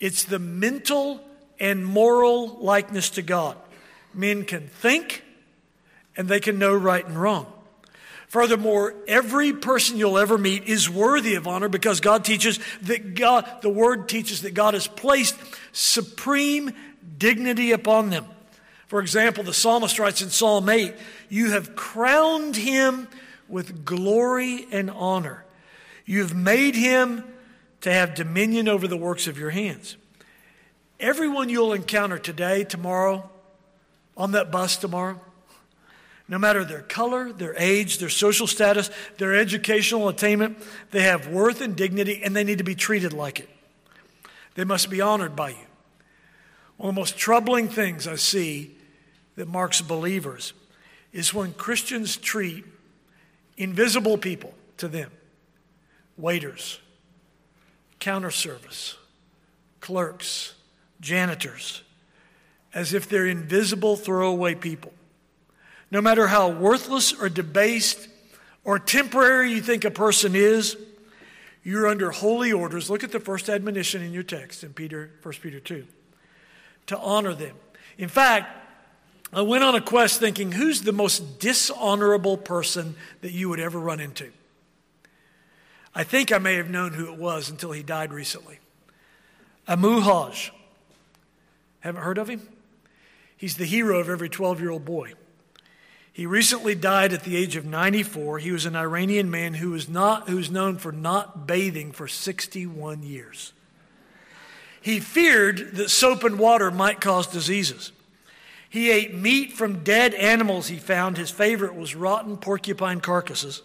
It's 0.00 0.24
the 0.24 0.38
mental 0.38 1.20
and 1.60 1.84
moral 1.84 2.58
likeness 2.60 3.10
to 3.10 3.22
God. 3.22 3.56
Men 4.14 4.44
can 4.44 4.68
think 4.68 5.22
and 6.16 6.28
they 6.28 6.40
can 6.40 6.58
know 6.58 6.74
right 6.74 7.06
and 7.06 7.20
wrong. 7.20 7.52
Furthermore, 8.28 8.94
every 9.06 9.54
person 9.54 9.96
you'll 9.96 10.18
ever 10.18 10.36
meet 10.36 10.64
is 10.64 10.90
worthy 10.90 11.34
of 11.34 11.46
honor 11.46 11.68
because 11.68 12.00
God 12.00 12.26
teaches 12.26 12.60
that 12.82 13.14
God, 13.14 13.62
the 13.62 13.70
Word 13.70 14.08
teaches 14.08 14.42
that 14.42 14.52
God 14.52 14.74
has 14.74 14.86
placed 14.86 15.34
supreme 15.72 16.72
dignity 17.16 17.72
upon 17.72 18.10
them. 18.10 18.26
For 18.86 19.00
example, 19.00 19.44
the 19.44 19.54
psalmist 19.54 19.98
writes 19.98 20.20
in 20.20 20.28
Psalm 20.28 20.68
8, 20.68 20.94
You 21.30 21.52
have 21.52 21.74
crowned 21.74 22.56
him 22.56 23.08
with 23.48 23.84
glory 23.84 24.66
and 24.70 24.90
honor. 24.90 25.44
You 26.04 26.20
have 26.20 26.34
made 26.34 26.74
him 26.74 27.24
to 27.82 27.92
have 27.92 28.14
dominion 28.14 28.68
over 28.68 28.86
the 28.86 28.96
works 28.96 29.26
of 29.26 29.38
your 29.38 29.50
hands. 29.50 29.96
Everyone 31.00 31.48
you'll 31.48 31.72
encounter 31.72 32.18
today, 32.18 32.64
tomorrow, 32.64 33.28
on 34.16 34.32
that 34.32 34.50
bus 34.50 34.76
tomorrow, 34.76 35.20
no 36.28 36.38
matter 36.38 36.64
their 36.64 36.82
color, 36.82 37.32
their 37.32 37.54
age, 37.56 37.98
their 37.98 38.08
social 38.08 38.46
status, 38.46 38.90
their 39.16 39.34
educational 39.34 40.08
attainment, 40.08 40.58
they 40.90 41.02
have 41.02 41.28
worth 41.28 41.60
and 41.60 41.76
dignity 41.76 42.20
and 42.22 42.34
they 42.36 42.44
need 42.44 42.58
to 42.58 42.64
be 42.64 42.74
treated 42.74 43.12
like 43.12 43.40
it. 43.40 43.48
They 44.54 44.64
must 44.64 44.90
be 44.90 45.00
honored 45.00 45.36
by 45.36 45.50
you. 45.50 45.66
One 46.76 46.90
of 46.90 46.94
the 46.94 47.00
most 47.00 47.16
troubling 47.16 47.68
things 47.68 48.06
I 48.06 48.16
see 48.16 48.76
that 49.36 49.48
marks 49.48 49.80
believers 49.80 50.52
is 51.12 51.32
when 51.32 51.52
Christians 51.54 52.16
treat 52.16 52.64
invisible 53.56 54.18
people 54.18 54.52
to 54.76 54.88
them 54.88 55.10
waiters, 56.16 56.80
counter 58.00 58.30
service, 58.30 58.96
clerks, 59.80 60.54
janitors 61.00 61.82
as 62.74 62.92
if 62.92 63.08
they're 63.08 63.26
invisible 63.26 63.96
throwaway 63.96 64.54
people. 64.54 64.92
No 65.90 66.00
matter 66.00 66.26
how 66.26 66.48
worthless 66.50 67.12
or 67.12 67.28
debased 67.28 68.08
or 68.64 68.78
temporary 68.78 69.52
you 69.52 69.60
think 69.60 69.84
a 69.84 69.90
person 69.90 70.34
is, 70.34 70.76
you're 71.64 71.86
under 71.86 72.10
holy 72.10 72.52
orders. 72.52 72.90
Look 72.90 73.04
at 73.04 73.12
the 73.12 73.20
first 73.20 73.48
admonition 73.48 74.02
in 74.02 74.12
your 74.12 74.22
text 74.22 74.62
in 74.62 74.72
Peter, 74.74 75.10
1 75.22 75.34
Peter 75.42 75.60
2. 75.60 75.86
To 76.86 76.98
honor 76.98 77.34
them. 77.34 77.56
In 77.96 78.08
fact, 78.08 78.54
I 79.32 79.42
went 79.42 79.64
on 79.64 79.74
a 79.74 79.80
quest 79.80 80.20
thinking, 80.20 80.52
who's 80.52 80.82
the 80.82 80.92
most 80.92 81.38
dishonorable 81.38 82.36
person 82.36 82.96
that 83.20 83.32
you 83.32 83.48
would 83.48 83.60
ever 83.60 83.78
run 83.78 84.00
into? 84.00 84.30
I 85.94 86.04
think 86.04 86.32
I 86.32 86.38
may 86.38 86.54
have 86.54 86.70
known 86.70 86.92
who 86.92 87.12
it 87.12 87.18
was 87.18 87.50
until 87.50 87.72
he 87.72 87.82
died 87.82 88.12
recently. 88.12 88.60
Amou 89.66 90.00
Haji. 90.00 90.52
Haven't 91.80 92.02
heard 92.02 92.18
of 92.18 92.28
him? 92.28 92.48
He's 93.36 93.56
the 93.56 93.64
hero 93.64 94.00
of 94.00 94.08
every 94.08 94.28
12 94.28 94.60
year 94.60 94.70
old 94.70 94.84
boy. 94.84 95.14
He 96.12 96.26
recently 96.26 96.74
died 96.74 97.12
at 97.12 97.22
the 97.22 97.36
age 97.36 97.54
of 97.54 97.64
94. 97.64 98.40
He 98.40 98.50
was 98.50 98.66
an 98.66 98.74
Iranian 98.74 99.30
man 99.30 99.54
who 99.54 99.70
was, 99.70 99.88
not, 99.88 100.28
who 100.28 100.36
was 100.36 100.50
known 100.50 100.76
for 100.76 100.90
not 100.90 101.46
bathing 101.46 101.92
for 101.92 102.08
61 102.08 103.04
years. 103.04 103.52
He 104.80 104.98
feared 104.98 105.76
that 105.76 105.90
soap 105.90 106.24
and 106.24 106.38
water 106.38 106.72
might 106.72 107.00
cause 107.00 107.28
diseases. 107.28 107.92
He 108.68 108.90
ate 108.90 109.14
meat 109.14 109.52
from 109.52 109.84
dead 109.84 110.12
animals 110.14 110.66
he 110.66 110.76
found. 110.76 111.16
His 111.16 111.30
favorite 111.30 111.76
was 111.76 111.94
rotten 111.94 112.36
porcupine 112.36 113.00
carcasses. 113.00 113.62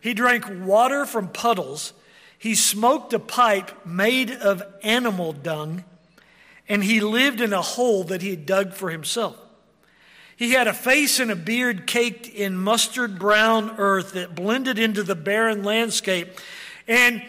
He 0.00 0.14
drank 0.14 0.44
water 0.48 1.04
from 1.04 1.28
puddles. 1.28 1.92
He 2.38 2.54
smoked 2.54 3.12
a 3.12 3.18
pipe 3.18 3.84
made 3.84 4.30
of 4.30 4.62
animal 4.84 5.32
dung. 5.32 5.84
And 6.68 6.82
he 6.82 7.00
lived 7.00 7.40
in 7.40 7.52
a 7.52 7.62
hole 7.62 8.04
that 8.04 8.22
he 8.22 8.30
had 8.30 8.46
dug 8.46 8.72
for 8.72 8.90
himself. 8.90 9.36
He 10.36 10.52
had 10.52 10.66
a 10.66 10.74
face 10.74 11.18
and 11.18 11.30
a 11.30 11.36
beard 11.36 11.86
caked 11.86 12.28
in 12.28 12.56
mustard 12.56 13.18
brown 13.18 13.76
earth 13.78 14.12
that 14.12 14.34
blended 14.34 14.78
into 14.78 15.02
the 15.02 15.14
barren 15.14 15.62
landscape. 15.62 16.28
And 16.86 17.22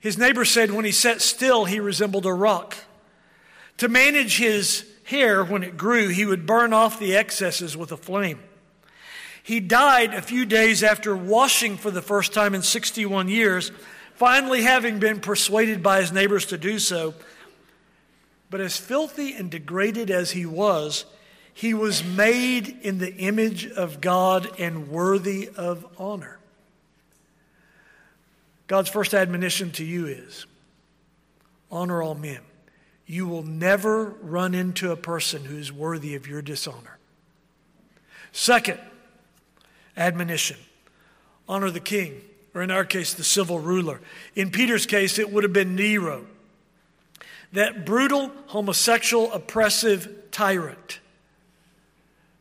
his 0.00 0.16
neighbor 0.16 0.44
said 0.44 0.70
when 0.70 0.84
he 0.84 0.92
sat 0.92 1.20
still, 1.20 1.66
he 1.66 1.78
resembled 1.78 2.24
a 2.24 2.32
rock. 2.32 2.76
To 3.78 3.88
manage 3.88 4.38
his 4.38 4.86
hair 5.04 5.44
when 5.44 5.62
it 5.62 5.76
grew, 5.76 6.08
he 6.08 6.24
would 6.24 6.46
burn 6.46 6.72
off 6.72 6.98
the 6.98 7.16
excesses 7.16 7.76
with 7.76 7.92
a 7.92 7.96
flame. 7.96 8.40
He 9.42 9.60
died 9.60 10.14
a 10.14 10.22
few 10.22 10.44
days 10.44 10.82
after 10.82 11.16
washing 11.16 11.76
for 11.76 11.90
the 11.90 12.02
first 12.02 12.32
time 12.32 12.54
in 12.54 12.62
61 12.62 13.28
years, 13.28 13.72
finally 14.14 14.62
having 14.62 14.98
been 14.98 15.20
persuaded 15.20 15.82
by 15.82 16.00
his 16.00 16.12
neighbors 16.12 16.46
to 16.46 16.58
do 16.58 16.78
so. 16.78 17.14
But 18.50 18.60
as 18.60 18.76
filthy 18.76 19.34
and 19.34 19.50
degraded 19.50 20.10
as 20.10 20.30
he 20.30 20.46
was, 20.46 21.04
he 21.52 21.74
was 21.74 22.04
made 22.04 22.68
in 22.82 22.98
the 22.98 23.14
image 23.16 23.66
of 23.66 24.00
God 24.00 24.48
and 24.58 24.88
worthy 24.88 25.50
of 25.56 25.84
honor. 25.98 26.38
God's 28.68 28.88
first 28.88 29.14
admonition 29.14 29.72
to 29.72 29.84
you 29.84 30.06
is 30.06 30.46
honor 31.70 32.02
all 32.02 32.14
men. 32.14 32.40
You 33.06 33.26
will 33.26 33.42
never 33.42 34.04
run 34.04 34.54
into 34.54 34.92
a 34.92 34.96
person 34.96 35.44
who 35.44 35.56
is 35.56 35.72
worthy 35.72 36.14
of 36.14 36.26
your 36.28 36.42
dishonor. 36.42 36.98
Second 38.32 38.78
admonition 39.96 40.58
honor 41.48 41.70
the 41.70 41.80
king, 41.80 42.20
or 42.54 42.62
in 42.62 42.70
our 42.70 42.84
case, 42.84 43.14
the 43.14 43.24
civil 43.24 43.58
ruler. 43.58 44.00
In 44.34 44.50
Peter's 44.50 44.86
case, 44.86 45.18
it 45.18 45.32
would 45.32 45.44
have 45.44 45.52
been 45.52 45.74
Nero, 45.74 46.26
that 47.52 47.86
brutal, 47.86 48.30
homosexual, 48.46 49.32
oppressive 49.32 50.30
tyrant. 50.30 51.00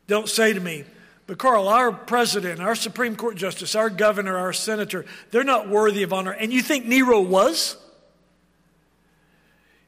Don't 0.08 0.30
say 0.30 0.54
to 0.54 0.60
me, 0.60 0.86
but 1.28 1.38
Carl, 1.38 1.68
our 1.68 1.92
president, 1.92 2.62
our 2.62 2.76
Supreme 2.76 3.16
Court 3.16 3.36
justice, 3.36 3.76
our 3.76 3.90
governor, 3.90 4.38
our 4.38 4.54
senator, 4.54 5.06
they're 5.32 5.44
not 5.44 5.68
worthy 5.68 6.04
of 6.04 6.14
honor. 6.14 6.32
And 6.32 6.54
you 6.54 6.62
think 6.62 6.86
Nero 6.86 7.20
was? 7.20 7.76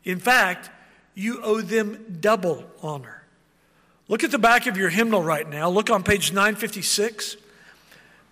In 0.04 0.20
fact, 0.20 0.70
you 1.16 1.42
owe 1.42 1.62
them 1.62 2.18
double 2.20 2.66
honor. 2.82 3.24
Look 4.10 4.24
at 4.24 4.32
the 4.32 4.40
back 4.40 4.68
of 4.68 4.76
your 4.76 4.90
hymnal 4.90 5.22
right 5.22 5.48
now. 5.48 5.70
Look 5.70 5.90
on 5.90 6.04
page 6.04 6.32
956 6.34 7.38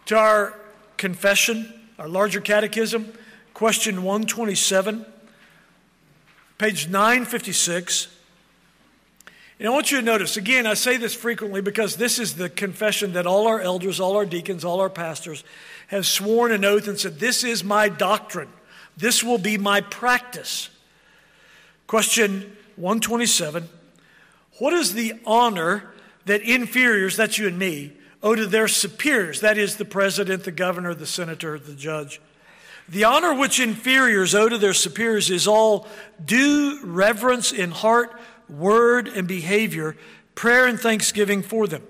to 0.07 0.17
our 0.17 0.59
confession, 0.97 1.71
our 1.99 2.09
larger 2.09 2.41
catechism, 2.41 3.13
question 3.53 4.03
127, 4.03 5.05
page 6.57 6.87
956. 6.87 8.07
And 9.59 9.67
I 9.67 9.71
want 9.71 9.91
you 9.91 9.99
to 9.99 10.05
notice, 10.05 10.37
again, 10.37 10.67
I 10.67 10.75
say 10.75 10.97
this 10.97 11.15
frequently 11.15 11.61
because 11.61 11.95
this 11.95 12.19
is 12.19 12.35
the 12.35 12.49
confession 12.49 13.13
that 13.13 13.25
all 13.25 13.47
our 13.47 13.59
elders, 13.59 13.99
all 13.99 14.15
our 14.15 14.25
deacons, 14.25 14.63
all 14.63 14.79
our 14.79 14.89
pastors 14.89 15.43
have 15.87 16.05
sworn 16.05 16.51
an 16.51 16.63
oath 16.63 16.87
and 16.87 16.99
said, 16.99 17.19
This 17.19 17.43
is 17.43 17.63
my 17.63 17.89
doctrine. 17.89 18.49
This 18.97 19.23
will 19.23 19.37
be 19.37 19.57
my 19.57 19.81
practice. 19.81 20.69
Question 21.87 22.55
127 22.75 23.67
What 24.59 24.73
is 24.73 24.93
the 24.93 25.13
honor 25.25 25.91
that 26.25 26.41
inferiors, 26.41 27.15
that's 27.15 27.37
you 27.37 27.47
and 27.47 27.57
me, 27.57 27.93
owe 28.21 28.35
to 28.35 28.45
their 28.45 28.67
superiors? 28.67 29.41
That 29.41 29.57
is 29.57 29.77
the 29.77 29.85
president, 29.85 30.43
the 30.43 30.51
governor, 30.51 30.93
the 30.93 31.05
senator, 31.07 31.57
the 31.57 31.73
judge. 31.73 32.21
The 32.89 33.03
honor 33.03 33.33
which 33.33 33.59
inferiors 33.59 34.33
owe 34.33 34.49
to 34.49 34.57
their 34.57 34.73
superiors 34.73 35.29
is 35.29 35.47
all 35.47 35.87
due 36.23 36.79
reverence 36.83 37.51
in 37.51 37.71
heart 37.71 38.17
word, 38.49 39.07
and 39.07 39.27
behavior, 39.27 39.95
prayer 40.35 40.65
and 40.67 40.79
thanksgiving 40.79 41.41
for 41.41 41.67
them, 41.67 41.83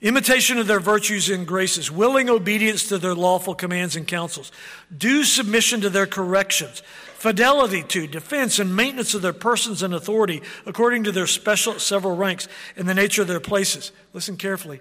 imitation 0.00 0.58
of 0.58 0.66
their 0.66 0.80
virtues 0.80 1.28
and 1.28 1.46
graces, 1.46 1.90
willing 1.90 2.28
obedience 2.28 2.88
to 2.88 2.98
their 2.98 3.14
lawful 3.14 3.54
commands 3.54 3.96
and 3.96 4.06
counsels, 4.06 4.52
due 4.96 5.24
submission 5.24 5.80
to 5.80 5.90
their 5.90 6.06
corrections, 6.06 6.82
fidelity 7.14 7.82
to, 7.82 8.06
defense, 8.06 8.58
and 8.58 8.74
maintenance 8.74 9.14
of 9.14 9.22
their 9.22 9.32
persons 9.32 9.82
and 9.82 9.92
authority 9.92 10.42
according 10.66 11.04
to 11.04 11.12
their 11.12 11.26
special 11.26 11.78
several 11.78 12.16
ranks 12.16 12.46
and 12.76 12.88
the 12.88 12.94
nature 12.94 13.22
of 13.22 13.28
their 13.28 13.40
places. 13.40 13.92
Listen 14.12 14.36
carefully. 14.36 14.80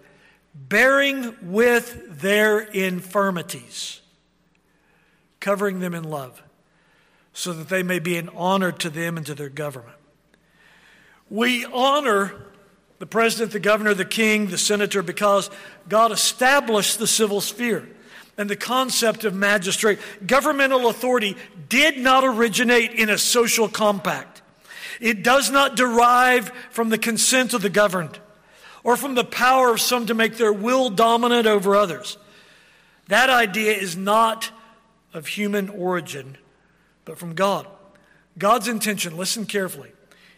Bearing 0.54 1.36
with 1.42 2.20
their 2.22 2.60
infirmities, 2.60 4.02
covering 5.40 5.80
them 5.80 5.94
in 5.94 6.04
love, 6.04 6.42
so 7.34 7.54
that 7.54 7.70
they 7.70 7.84
may 7.84 8.00
be 8.00 8.18
an 8.18 8.30
honor 8.36 8.72
to 8.72 8.90
them 8.90 9.18
and 9.18 9.26
to 9.26 9.36
their 9.36 9.50
government. 9.50 9.98
We 11.30 11.66
honor 11.66 12.34
the 13.00 13.06
president, 13.06 13.52
the 13.52 13.60
governor, 13.60 13.94
the 13.94 14.06
king, 14.06 14.48
the 14.48 14.58
senator 14.58 15.04
because 15.04 15.50
God 15.88 16.12
established 16.12 17.00
the 17.00 17.08
civil 17.08 17.42
sphere 17.42 17.88
and 18.38 18.50
the 18.50 18.56
concept 18.56 19.24
of 19.24 19.34
magistrate. 19.36 20.00
Governmental 20.26 20.88
authority 20.88 21.36
did 21.70 21.98
not 21.98 22.24
originate 22.24 22.92
in 22.94 23.10
a 23.10 23.18
social 23.18 23.68
compact. 23.68 24.42
It 25.00 25.24
does 25.24 25.52
not 25.52 25.76
derive 25.76 26.52
from 26.72 26.90
the 26.90 26.98
consent 26.98 27.54
of 27.54 27.62
the 27.62 27.70
governed 27.70 28.20
or 28.84 28.96
from 28.96 29.16
the 29.16 29.24
power 29.24 29.72
of 29.72 29.82
some 29.82 30.06
to 30.08 30.14
make 30.14 30.38
their 30.38 30.54
will 30.54 30.90
dominant 30.90 31.46
over 31.46 31.76
others. 31.76 32.18
That 33.08 33.30
idea 33.30 33.74
is 33.74 33.96
not 33.96 34.52
of 35.18 35.28
human 35.28 35.68
origin, 35.70 36.38
but 37.04 37.18
from 37.18 37.34
God. 37.36 37.68
God's 38.38 38.68
intention, 38.68 39.18
listen 39.18 39.46
carefully, 39.46 39.92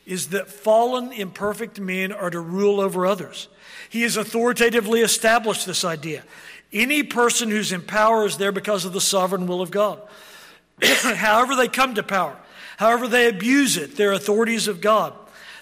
is 0.05 0.29
that 0.29 0.47
fallen, 0.47 1.11
imperfect 1.11 1.79
men 1.79 2.11
are 2.11 2.29
to 2.29 2.39
rule 2.39 2.79
over 2.79 3.05
others. 3.05 3.47
He 3.89 4.01
has 4.03 4.17
authoritatively 4.17 5.01
established 5.01 5.65
this 5.65 5.83
idea. 5.83 6.23
Any 6.71 7.03
person 7.03 7.49
who's 7.49 7.71
in 7.71 7.81
power 7.81 8.25
is 8.25 8.37
there 8.37 8.51
because 8.51 8.85
of 8.85 8.93
the 8.93 9.01
sovereign 9.01 9.47
will 9.47 9.61
of 9.61 9.69
God. 9.69 10.01
however, 10.81 11.55
they 11.55 11.67
come 11.67 11.93
to 11.95 12.03
power, 12.03 12.37
however, 12.77 13.07
they 13.07 13.27
abuse 13.27 13.77
it, 13.77 13.97
they're 13.97 14.13
authorities 14.13 14.67
of 14.67 14.81
God. 14.81 15.13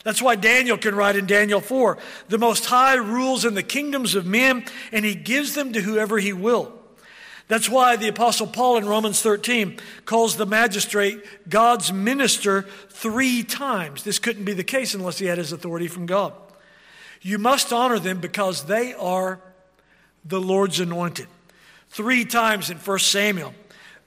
That's 0.03 0.21
why 0.21 0.36
Daniel 0.36 0.77
can 0.77 0.95
write 0.95 1.17
in 1.17 1.25
Daniel 1.25 1.59
4 1.59 1.97
the 2.29 2.38
Most 2.38 2.65
High 2.65 2.95
rules 2.95 3.43
in 3.43 3.55
the 3.55 3.63
kingdoms 3.63 4.15
of 4.15 4.25
men, 4.25 4.63
and 4.91 5.03
he 5.03 5.15
gives 5.15 5.55
them 5.55 5.74
to 5.74 5.81
whoever 5.81 6.19
he 6.19 6.31
will. 6.31 6.76
That's 7.48 7.70
why 7.70 7.96
the 7.96 8.10
Apostle 8.10 8.48
Paul 8.48 8.77
in 8.77 8.86
Romans 8.86 9.22
13 9.22 9.80
calls 10.06 10.36
the 10.36 10.46
magistrate 10.46 11.24
God's 11.48 11.94
minister 11.94 12.63
three 12.89 13.44
times. 13.44 14.04
This 14.04 14.20
couldn't 14.20 14.44
be 14.44 14.54
the 14.54 14.66
case 14.66 14.94
unless 14.94 15.18
he 15.18 15.27
had 15.27 15.38
his 15.38 15.54
authority 15.54 15.88
from 15.88 16.06
God. 16.06 16.34
You 17.22 17.38
must 17.38 17.72
honor 17.72 18.00
them 18.00 18.20
because 18.20 18.66
they 18.66 18.94
are 18.94 19.39
the 20.25 20.42
Lord's 20.42 20.80
anointed. 20.80 21.27
Three 21.89 22.25
times 22.25 22.70
in 22.70 22.77
1 22.77 23.00
Samuel. 23.00 23.54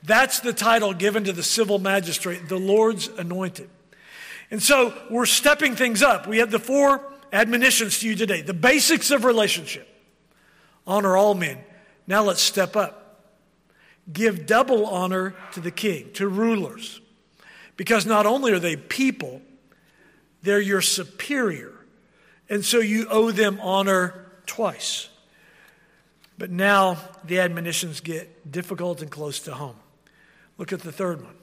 That's 0.02 0.40
the 0.40 0.52
title 0.52 0.92
given 0.92 1.24
to 1.24 1.32
the 1.32 1.42
civil 1.42 1.78
magistrate, 1.78 2.48
the 2.48 2.58
Lord's 2.58 3.08
anointed. 3.08 3.70
And 4.50 4.62
so 4.62 4.94
we're 5.10 5.26
stepping 5.26 5.76
things 5.76 6.02
up. 6.02 6.26
We 6.26 6.38
have 6.38 6.50
the 6.50 6.58
four 6.58 7.02
admonitions 7.32 8.00
to 8.00 8.08
you 8.08 8.16
today 8.16 8.42
the 8.42 8.52
basics 8.52 9.10
of 9.10 9.24
relationship 9.24 9.86
honor 10.86 11.16
all 11.16 11.34
men. 11.34 11.58
Now 12.06 12.24
let's 12.24 12.42
step 12.42 12.74
up. 12.76 12.99
Give 14.12 14.46
double 14.46 14.86
honor 14.86 15.34
to 15.52 15.60
the 15.60 15.70
king, 15.70 16.12
to 16.14 16.28
rulers, 16.28 17.00
because 17.76 18.06
not 18.06 18.26
only 18.26 18.52
are 18.52 18.58
they 18.58 18.76
people, 18.76 19.42
they're 20.42 20.60
your 20.60 20.80
superior. 20.80 21.72
And 22.48 22.64
so 22.64 22.78
you 22.78 23.06
owe 23.08 23.30
them 23.30 23.60
honor 23.60 24.26
twice. 24.46 25.08
But 26.38 26.50
now 26.50 26.96
the 27.24 27.38
admonitions 27.38 28.00
get 28.00 28.50
difficult 28.50 29.02
and 29.02 29.10
close 29.10 29.40
to 29.40 29.54
home. 29.54 29.76
Look 30.58 30.72
at 30.72 30.80
the 30.80 30.92
third 30.92 31.22
one 31.22 31.34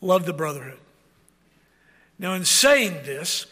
love 0.00 0.26
the 0.26 0.32
brotherhood. 0.32 0.78
Now, 2.18 2.34
in 2.34 2.44
saying 2.44 3.04
this, 3.04 3.46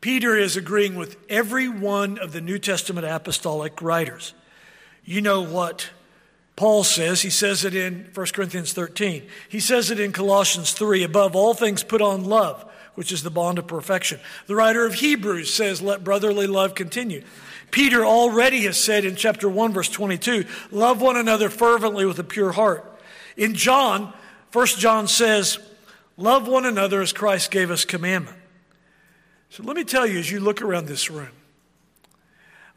Peter 0.00 0.36
is 0.36 0.56
agreeing 0.56 0.96
with 0.96 1.16
every 1.28 1.68
one 1.68 2.18
of 2.18 2.32
the 2.32 2.40
New 2.40 2.58
Testament 2.58 3.06
apostolic 3.06 3.80
writers. 3.80 4.34
You 5.04 5.20
know 5.20 5.42
what 5.42 5.90
Paul 6.62 6.84
says. 6.84 7.22
He 7.22 7.30
says 7.30 7.64
it 7.64 7.74
in 7.74 8.08
1 8.14 8.26
Corinthians 8.28 8.72
13. 8.72 9.26
He 9.48 9.58
says 9.58 9.90
it 9.90 9.98
in 9.98 10.12
Colossians 10.12 10.72
3 10.72 11.02
above 11.02 11.34
all 11.34 11.54
things, 11.54 11.82
put 11.82 12.00
on 12.00 12.22
love, 12.22 12.64
which 12.94 13.10
is 13.10 13.24
the 13.24 13.32
bond 13.32 13.58
of 13.58 13.66
perfection. 13.66 14.20
The 14.46 14.54
writer 14.54 14.86
of 14.86 14.94
Hebrews 14.94 15.52
says, 15.52 15.82
let 15.82 16.04
brotherly 16.04 16.46
love 16.46 16.76
continue. 16.76 17.24
Peter 17.72 18.06
already 18.06 18.60
has 18.60 18.78
said 18.78 19.04
in 19.04 19.16
chapter 19.16 19.48
1, 19.48 19.72
verse 19.72 19.88
22, 19.88 20.44
love 20.70 21.02
one 21.02 21.16
another 21.16 21.50
fervently 21.50 22.06
with 22.06 22.20
a 22.20 22.22
pure 22.22 22.52
heart. 22.52 22.88
In 23.36 23.54
John, 23.54 24.12
1 24.52 24.66
John 24.78 25.08
says, 25.08 25.58
Love 26.16 26.46
one 26.46 26.64
another 26.64 27.02
as 27.02 27.12
Christ 27.12 27.50
gave 27.50 27.72
us 27.72 27.84
commandment. 27.84 28.36
So 29.50 29.64
let 29.64 29.74
me 29.74 29.82
tell 29.82 30.06
you, 30.06 30.20
as 30.20 30.30
you 30.30 30.38
look 30.38 30.62
around 30.62 30.86
this 30.86 31.10
room, 31.10 31.32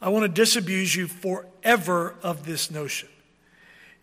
I 0.02 0.10
want 0.10 0.24
to 0.24 0.30
disabuse 0.30 0.96
you 0.96 1.06
forever 1.06 2.16
of 2.24 2.48
this 2.48 2.72
notion. 2.72 3.10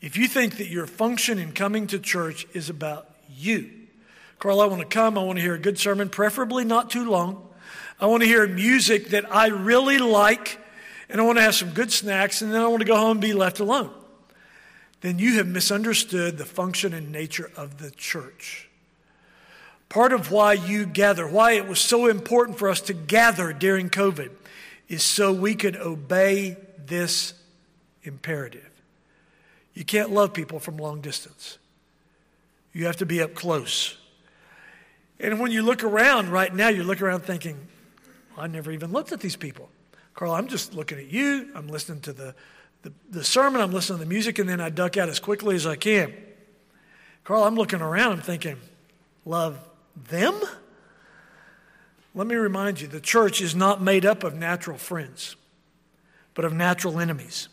If 0.03 0.17
you 0.17 0.27
think 0.27 0.57
that 0.57 0.67
your 0.67 0.89
function 0.89 1.39
in 1.39 1.53
coming 1.53 1.87
to 1.87 1.99
church 2.01 2.45
is 2.53 2.69
about 2.69 3.09
you, 3.35 3.71
Carl, 4.41 4.61
I 4.61 4.67
want 4.67 4.81
to 4.81 4.89
come, 4.89 5.17
I 5.17 5.23
want 5.23 5.39
to 5.39 5.43
hear 5.43 5.55
a 5.55 5.61
good 5.61 5.79
sermon, 5.79 6.09
preferably 6.09 6.65
not 6.65 6.91
too 6.91 7.09
long. 7.09 7.49
I 8.01 8.07
want 8.07 8.25
to 8.25 8.29
hear 8.29 8.45
music 8.49 9.11
that 9.11 9.33
I 9.33 9.47
really 9.47 9.99
like, 9.99 10.59
and 11.09 11.21
I 11.21 11.25
want 11.25 11.39
to 11.39 11.43
have 11.43 11.55
some 11.55 11.71
good 11.71 11.93
snacks, 11.93 12.43
and 12.43 12.53
then 12.53 12.61
I 12.61 12.67
want 12.67 12.81
to 12.81 12.85
go 12.85 12.97
home 12.97 13.13
and 13.13 13.21
be 13.21 13.33
left 13.33 13.61
alone. 13.61 13.93
Then 15.03 15.21
you 15.21 15.37
have 15.37 15.47
misunderstood 15.47 16.37
the 16.37 16.45
function 16.45 16.93
and 16.93 17.13
nature 17.13 17.53
of 17.57 17.79
the 17.79 17.93
church. 17.93 18.69
Part 19.89 20.13
of 20.13 20.33
why 20.33 20.55
you 20.55 20.85
gather, 20.85 21.29
why 21.29 21.53
it 21.53 21.69
was 21.69 21.79
so 21.79 22.07
important 22.07 22.59
for 22.59 22.69
us 22.69 22.81
to 22.83 22.93
gather 22.93 23.53
during 23.53 23.89
COVID, 23.89 24.31
is 24.89 25.05
so 25.05 25.33
we 25.33 25.55
could 25.55 25.77
obey 25.77 26.57
this 26.85 27.35
imperative. 28.03 28.72
You 29.75 29.85
can't 29.85 30.11
love 30.11 30.33
people 30.33 30.61
from 30.61 30.77
long 30.77 31.01
distance, 31.01 31.59
you 32.73 32.87
have 32.87 32.97
to 32.97 33.07
be 33.07 33.21
up 33.21 33.35
close. 33.35 33.97
And 35.21 35.39
when 35.39 35.53
you 35.53 35.63
look 35.63 35.85
around 35.85 36.31
right 36.31 36.53
now, 36.53 36.69
you 36.69 36.83
look 36.83 37.01
around 37.01 37.21
thinking, 37.21 37.69
I 38.37 38.49
never 38.49 38.73
even 38.73 38.91
looked 38.91 39.13
at 39.13 39.21
these 39.21 39.37
people. 39.37 39.69
Carl, 40.15 40.33
I'm 40.33 40.49
just 40.49 40.75
looking 40.75 40.99
at 40.99 41.13
you. 41.13 41.49
I'm 41.55 41.69
listening 41.69 42.01
to 42.01 42.13
the, 42.13 42.35
the, 42.83 42.93
the, 43.09 43.25
sermon, 43.25 43.61
I'm 43.61 43.71
listening 43.71 44.01
to 44.01 44.05
the 44.05 44.09
music, 44.09 44.41
and 44.41 44.49
then 44.49 44.61
I 44.61 44.69
duck 44.69 44.97
out 44.97 45.09
as 45.09 45.21
quickly 45.21 45.55
as 45.55 45.65
I 45.65 45.77
can. 45.77 46.13
Carl, 47.23 47.45
I'm 47.45 47.55
looking 47.55 47.81
around, 47.81 48.13
I'm 48.13 48.21
thinking, 48.21 48.57
love 49.25 49.59
them? 50.09 50.41
Let 52.15 52.27
me 52.27 52.35
remind 52.35 52.81
you 52.81 52.89
the 52.89 53.01
church 53.01 53.41
is 53.41 53.55
not 53.55 53.81
made 53.81 54.05
up 54.05 54.25
of 54.25 54.35
natural 54.35 54.77
friends, 54.77 55.37
but 56.35 56.45
of 56.45 56.53
natural 56.53 56.99
enemies. 56.99 57.49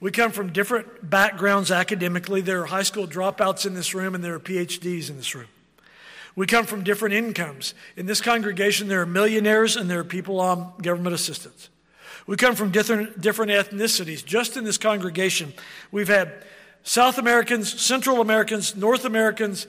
We 0.00 0.12
come 0.12 0.30
from 0.30 0.52
different 0.52 1.10
backgrounds 1.10 1.70
academically. 1.70 2.40
There 2.40 2.62
are 2.62 2.66
high 2.66 2.82
school 2.82 3.06
dropouts 3.06 3.66
in 3.66 3.74
this 3.74 3.94
room, 3.94 4.14
and 4.14 4.22
there 4.22 4.34
are 4.34 4.40
PhDs 4.40 5.10
in 5.10 5.16
this 5.16 5.34
room. 5.34 5.48
We 6.36 6.46
come 6.46 6.66
from 6.66 6.84
different 6.84 7.16
incomes. 7.16 7.74
In 7.96 8.06
this 8.06 8.20
congregation, 8.20 8.86
there 8.86 9.02
are 9.02 9.06
millionaires 9.06 9.74
and 9.74 9.90
there 9.90 9.98
are 9.98 10.04
people 10.04 10.38
on 10.38 10.72
government 10.80 11.14
assistance. 11.14 11.68
We 12.28 12.36
come 12.36 12.54
from 12.54 12.70
different, 12.70 13.20
different 13.20 13.50
ethnicities. 13.50 14.24
Just 14.24 14.56
in 14.56 14.62
this 14.62 14.78
congregation, 14.78 15.52
we've 15.90 16.06
had 16.06 16.44
South 16.84 17.18
Americans, 17.18 17.80
Central 17.80 18.20
Americans, 18.20 18.76
North 18.76 19.04
Americans, 19.04 19.66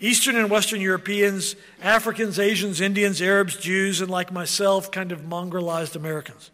Eastern 0.00 0.36
and 0.36 0.48
Western 0.48 0.80
Europeans, 0.80 1.54
Africans, 1.82 2.38
Asians, 2.38 2.80
Indians, 2.80 3.20
Arabs, 3.20 3.56
Jews, 3.56 4.00
and 4.00 4.10
like 4.10 4.32
myself, 4.32 4.90
kind 4.90 5.12
of 5.12 5.20
mongrelized 5.20 5.96
Americans. 5.96 6.50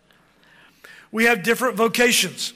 We 1.12 1.26
have 1.26 1.44
different 1.44 1.76
vocations 1.76 2.52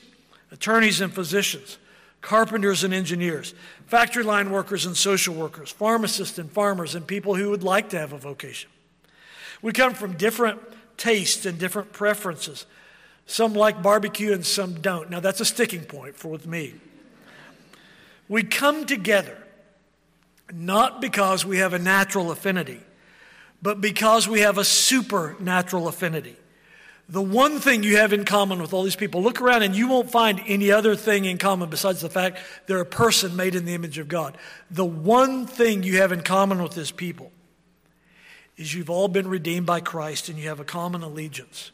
attorneys 0.57 1.03
and 1.03 1.13
physicians, 1.13 1.79
carpenters 2.23 2.83
and 2.83 2.95
engineers, 2.95 3.55
factory 3.87 4.25
line 4.25 4.51
workers 4.51 4.87
and 4.87 4.97
social 4.97 5.35
workers, 5.35 5.71
pharmacists 5.71 6.39
and 6.39 6.51
farmers, 6.51 6.95
and 6.95 7.07
people 7.07 7.35
who 7.35 7.51
would 7.51 7.63
like 7.63 7.91
to 7.91 7.99
have 7.99 8.15
a 8.15 8.19
vocation. 8.19 8.71
We 9.61 9.73
come 9.73 9.93
from 9.93 10.15
different 10.17 10.61
tastes 10.97 11.45
and 11.45 11.59
different 11.59 11.93
preferences. 11.93 12.65
Some 13.27 13.53
like 13.53 13.83
barbecue 13.83 14.33
and 14.33 14.47
some 14.47 14.81
don't. 14.81 15.11
Now, 15.11 15.21
that's 15.21 15.41
a 15.41 15.45
sticking 15.45 15.85
point 15.85 16.17
for 16.17 16.29
with 16.29 16.47
me. 16.47 16.75
We 18.29 18.43
come 18.43 18.87
together 18.87 19.37
not 20.53 21.01
because 21.01 21.45
we 21.45 21.59
have 21.59 21.75
a 21.75 21.79
natural 21.79 22.31
affinity, 22.31 22.81
but 23.61 23.81
because 23.81 24.27
we 24.27 24.41
have 24.41 24.59
a 24.59 24.65
supernatural 24.65 25.87
affinity. 25.87 26.37
The 27.09 27.23
one 27.23 27.61
thing 27.61 27.85
you 27.85 27.99
have 27.99 28.13
in 28.13 28.25
common 28.25 28.61
with 28.61 28.75
all 28.75 28.83
these 28.83 28.97
people, 28.97 29.23
look 29.23 29.41
around 29.41 29.63
and 29.63 29.77
you 29.77 29.89
won't 29.89 30.11
find 30.11 30.43
any 30.47 30.73
other 30.73 30.97
thing 30.97 31.25
in 31.25 31.39
common 31.39 31.71
besides 31.71 32.01
the 32.01 32.11
fact 32.11 32.39
they're 32.67 32.81
a 32.81 32.87
person 32.87 33.37
made 33.37 33.55
in 33.55 33.65
the 33.65 33.75
image 33.75 33.99
of 33.99 34.09
God. 34.09 34.37
The 34.73 34.85
one 34.85 35.47
thing 35.47 35.85
you 35.85 35.99
have 35.99 36.11
in 36.11 36.23
common 36.23 36.61
with 36.61 36.75
this 36.75 36.91
people 36.91 37.31
is 38.57 38.75
you've 38.75 38.91
all 38.91 39.07
been 39.07 39.29
redeemed 39.29 39.67
by 39.67 39.81
Christ 39.81 40.29
and 40.29 40.37
you 40.39 40.49
have 40.49 40.59
a 40.59 40.65
common 40.65 41.03
allegiance. 41.03 41.71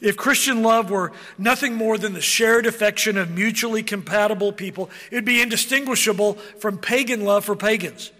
If 0.00 0.16
Christian 0.16 0.62
love 0.62 0.90
were 0.90 1.12
nothing 1.36 1.74
more 1.74 1.98
than 1.98 2.14
the 2.14 2.20
shared 2.20 2.66
affection 2.66 3.18
of 3.18 3.30
mutually 3.30 3.82
compatible 3.82 4.52
people, 4.52 4.90
it 5.10 5.16
would 5.16 5.24
be 5.24 5.42
indistinguishable 5.42 6.34
from 6.58 6.78
pagan 6.78 7.24
love 7.24 7.44
for 7.44 7.54
pagans. 7.54 8.12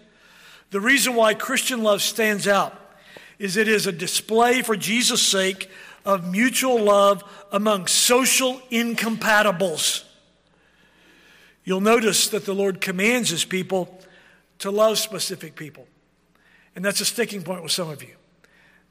The 0.69 0.79
reason 0.79 1.15
why 1.15 1.33
Christian 1.33 1.83
love 1.83 2.01
stands 2.01 2.47
out 2.47 2.79
is 3.39 3.57
it 3.57 3.67
is 3.67 3.87
a 3.87 3.91
display 3.91 4.61
for 4.61 4.75
Jesus' 4.75 5.21
sake 5.21 5.69
of 6.05 6.29
mutual 6.29 6.81
love 6.81 7.23
among 7.51 7.87
social 7.87 8.61
incompatibles. 8.69 10.05
You'll 11.63 11.81
notice 11.81 12.29
that 12.29 12.45
the 12.45 12.53
Lord 12.53 12.79
commands 12.79 13.29
his 13.29 13.43
people 13.43 13.99
to 14.59 14.71
love 14.71 14.99
specific 14.99 15.55
people. 15.55 15.87
And 16.75 16.85
that's 16.85 17.01
a 17.01 17.05
sticking 17.05 17.41
point 17.41 17.63
with 17.63 17.71
some 17.71 17.89
of 17.89 18.03
you 18.03 18.15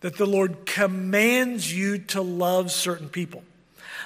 that 0.00 0.18
the 0.18 0.26
Lord 0.26 0.66
commands 0.66 1.72
you 1.72 1.96
to 1.96 2.20
love 2.20 2.70
certain 2.70 3.08
people. 3.08 3.42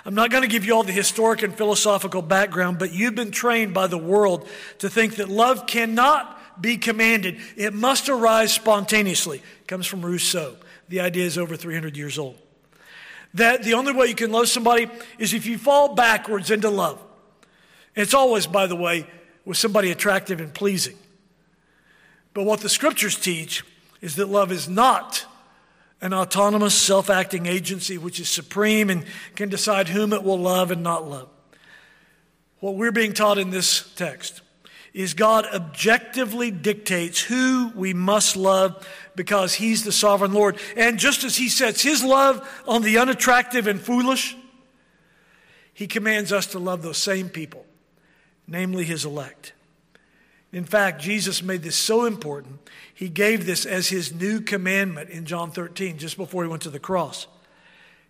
I'm 0.05 0.15
not 0.15 0.31
going 0.31 0.43
to 0.43 0.49
give 0.49 0.65
you 0.65 0.75
all 0.75 0.85
the 0.85 0.93
historic 0.93 1.43
and 1.43 1.53
philosophical 1.53 2.23
background, 2.23 2.79
but 2.79 2.93
you've 2.93 3.17
been 3.17 3.33
trained 3.33 3.75
by 3.75 3.89
the 3.89 3.99
world 3.99 4.49
to 4.79 4.89
think 4.89 5.17
that 5.17 5.29
love 5.29 5.67
cannot 5.67 6.39
be 6.63 6.77
commanded. 6.77 7.39
It 7.57 7.75
must 7.75 8.09
arise 8.09 8.53
spontaneously. 8.53 9.39
It 9.39 9.67
comes 9.67 9.87
from 9.87 10.07
Rousseau. 10.07 10.55
The 10.89 11.01
idea 11.01 11.25
is 11.25 11.37
over 11.37 11.57
300 11.57 11.97
years 11.97 12.17
old. 12.17 12.39
That 13.35 13.63
the 13.63 13.75
only 13.75 13.93
way 13.93 14.07
you 14.07 14.15
can 14.15 14.33
love 14.33 14.49
somebody 14.49 14.89
is 15.19 15.35
if 15.35 15.47
you 15.47 15.59
fall 15.59 15.95
backwards 15.95 16.51
into 16.51 16.71
love. 16.71 17.03
It's 17.95 18.15
always, 18.15 18.47
by 18.47 18.67
the 18.67 18.77
way, 18.77 19.07
with 19.45 19.57
somebody 19.57 19.91
attractive 19.91 20.41
and 20.41 20.53
pleasing. 20.53 20.97
But 22.35 22.45
what 22.45 22.61
the 22.61 22.69
scriptures 22.69 23.17
teach 23.17 23.65
is 24.01 24.17
that 24.17 24.29
love 24.29 24.53
is 24.53 24.69
not 24.69 25.27
an 26.01 26.15
autonomous, 26.15 26.75
self 26.75 27.11
acting 27.11 27.47
agency 27.47 27.99
which 27.99 28.21
is 28.21 28.29
supreme 28.29 28.91
and 28.91 29.05
can 29.35 29.49
decide 29.49 29.89
whom 29.89 30.13
it 30.13 30.23
will 30.23 30.39
love 30.39 30.71
and 30.71 30.83
not 30.83 31.09
love. 31.09 31.29
What 32.61 32.77
we're 32.77 32.93
being 32.93 33.13
taught 33.13 33.39
in 33.39 33.51
this 33.51 33.93
text 33.95 34.43
is 34.99 35.15
God 35.15 35.47
objectively 35.55 36.51
dictates 36.51 37.21
who 37.21 37.71
we 37.77 37.95
must 37.95 38.37
love 38.37 38.85
because 39.15 39.55
He's 39.55 39.85
the 39.85 39.93
sovereign 39.93 40.33
Lord. 40.33 40.59
And 40.77 40.99
just 40.99 41.23
as 41.23 41.37
He 41.37 41.49
sets 41.49 41.81
His 41.81 42.03
love 42.03 42.45
on 42.67 42.83
the 42.83 42.99
unattractive 42.99 43.69
and 43.69 43.81
foolish, 43.81 44.37
He 45.73 45.87
commands 45.87 46.33
us 46.33 46.49
to 46.49 46.59
love 46.59 46.83
those 46.83 46.99
same 46.99 47.29
people, 47.29 47.65
namely 48.49 48.83
His 48.83 49.05
elect. 49.05 49.53
In 50.53 50.65
fact, 50.65 51.01
Jesus 51.01 51.45
made 51.45 51.63
this 51.63 51.77
so 51.77 52.05
important, 52.05 52.59
He 52.93 53.09
gave 53.09 53.47
this 53.47 53.65
as 53.65 53.87
His 53.87 54.13
new 54.13 54.41
commandment 54.41 55.11
in 55.11 55.27
John 55.27 55.53
13, 55.53 55.99
just 55.99 56.17
before 56.17 56.43
He 56.43 56.51
went 56.51 56.63
to 56.63 56.71
the 56.71 56.81
cross. 56.81 57.29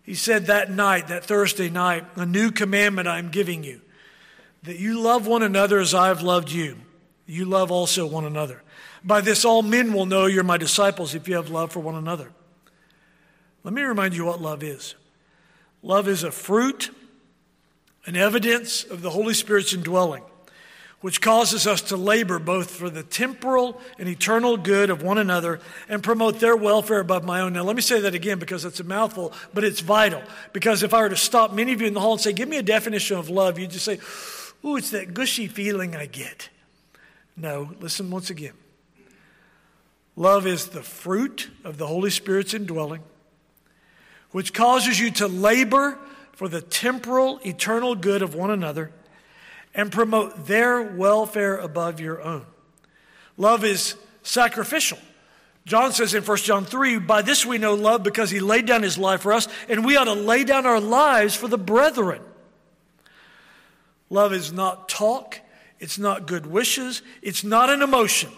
He 0.01 0.15
said 0.15 0.47
that 0.47 0.71
night, 0.71 1.09
that 1.09 1.23
Thursday 1.23 1.69
night, 1.69 2.05
a 2.15 2.25
new 2.25 2.49
commandment 2.49 3.07
I'm 3.07 3.29
giving 3.29 3.63
you 3.63 3.81
that 4.63 4.77
you 4.77 4.99
love 4.99 5.27
one 5.27 5.43
another 5.43 5.79
as 5.79 5.93
I 5.93 6.07
have 6.07 6.21
loved 6.21 6.51
you. 6.51 6.77
You 7.25 7.45
love 7.45 7.71
also 7.71 8.05
one 8.05 8.25
another. 8.25 8.61
By 9.03 9.21
this, 9.21 9.45
all 9.45 9.61
men 9.61 9.93
will 9.93 10.05
know 10.05 10.25
you're 10.25 10.43
my 10.43 10.57
disciples 10.57 11.15
if 11.15 11.27
you 11.27 11.35
have 11.35 11.49
love 11.49 11.71
for 11.71 11.79
one 11.79 11.95
another. 11.95 12.31
Let 13.63 13.73
me 13.73 13.81
remind 13.81 14.15
you 14.15 14.25
what 14.25 14.41
love 14.41 14.63
is 14.63 14.95
love 15.81 16.07
is 16.07 16.23
a 16.23 16.31
fruit, 16.31 16.89
an 18.05 18.17
evidence 18.17 18.83
of 18.83 19.01
the 19.01 19.09
Holy 19.09 19.33
Spirit's 19.33 19.73
indwelling, 19.73 20.23
which 20.99 21.21
causes 21.21 21.67
us 21.67 21.81
to 21.83 21.95
labor 21.95 22.39
both 22.39 22.71
for 22.71 22.89
the 22.89 23.03
temporal 23.03 23.79
and 23.97 24.09
eternal 24.09 24.57
good 24.57 24.89
of 24.89 25.01
one 25.01 25.17
another 25.17 25.61
and 25.87 26.03
promote 26.03 26.39
their 26.39 26.55
welfare 26.55 26.99
above 26.99 27.23
my 27.23 27.39
own. 27.41 27.53
Now, 27.53 27.63
let 27.63 27.77
me 27.77 27.81
say 27.81 28.01
that 28.01 28.15
again 28.15 28.39
because 28.39 28.65
it's 28.65 28.81
a 28.81 28.83
mouthful, 28.83 29.31
but 29.53 29.63
it's 29.63 29.79
vital. 29.79 30.21
Because 30.51 30.83
if 30.83 30.93
I 30.93 31.01
were 31.01 31.09
to 31.09 31.15
stop 31.15 31.53
many 31.53 31.71
of 31.71 31.79
you 31.79 31.87
in 31.87 31.93
the 31.93 32.01
hall 32.01 32.13
and 32.13 32.21
say, 32.21 32.33
Give 32.33 32.49
me 32.49 32.57
a 32.57 32.63
definition 32.63 33.17
of 33.17 33.29
love, 33.29 33.57
you'd 33.57 33.71
just 33.71 33.85
say, 33.85 33.99
Ooh, 34.65 34.75
it's 34.75 34.91
that 34.91 35.13
gushy 35.13 35.47
feeling 35.47 35.95
I 35.95 36.05
get. 36.05 36.49
No, 37.35 37.73
listen 37.79 38.11
once 38.11 38.29
again. 38.29 38.53
Love 40.15 40.45
is 40.45 40.67
the 40.67 40.83
fruit 40.83 41.49
of 41.63 41.77
the 41.77 41.87
Holy 41.87 42.09
Spirit's 42.09 42.53
indwelling, 42.53 43.01
which 44.31 44.53
causes 44.53 44.99
you 44.99 45.11
to 45.11 45.27
labor 45.27 45.97
for 46.33 46.49
the 46.49 46.61
temporal, 46.61 47.39
eternal 47.45 47.95
good 47.95 48.21
of 48.21 48.35
one 48.35 48.51
another 48.51 48.91
and 49.73 49.91
promote 49.91 50.47
their 50.47 50.81
welfare 50.81 51.57
above 51.57 51.99
your 51.99 52.21
own. 52.21 52.45
Love 53.37 53.63
is 53.63 53.95
sacrificial. 54.23 54.97
John 55.65 55.93
says 55.93 56.13
in 56.13 56.23
1 56.23 56.37
John 56.37 56.65
3, 56.65 56.99
by 56.99 57.21
this 57.21 57.45
we 57.45 57.57
know 57.57 57.75
love 57.75 58.03
because 58.03 58.29
he 58.29 58.39
laid 58.39 58.65
down 58.65 58.83
his 58.83 58.97
life 58.97 59.21
for 59.21 59.31
us, 59.33 59.47
and 59.67 59.85
we 59.85 59.95
ought 59.95 60.05
to 60.05 60.13
lay 60.13 60.43
down 60.43 60.65
our 60.65 60.79
lives 60.79 61.35
for 61.35 61.47
the 61.47 61.57
brethren. 61.57 62.21
Love 64.09 64.33
is 64.33 64.51
not 64.51 64.89
talk, 64.89 65.39
it's 65.79 65.97
not 65.97 66.27
good 66.27 66.45
wishes, 66.45 67.01
it's 67.21 67.43
not 67.43 67.69
an 67.69 67.81
emotion, 67.81 68.31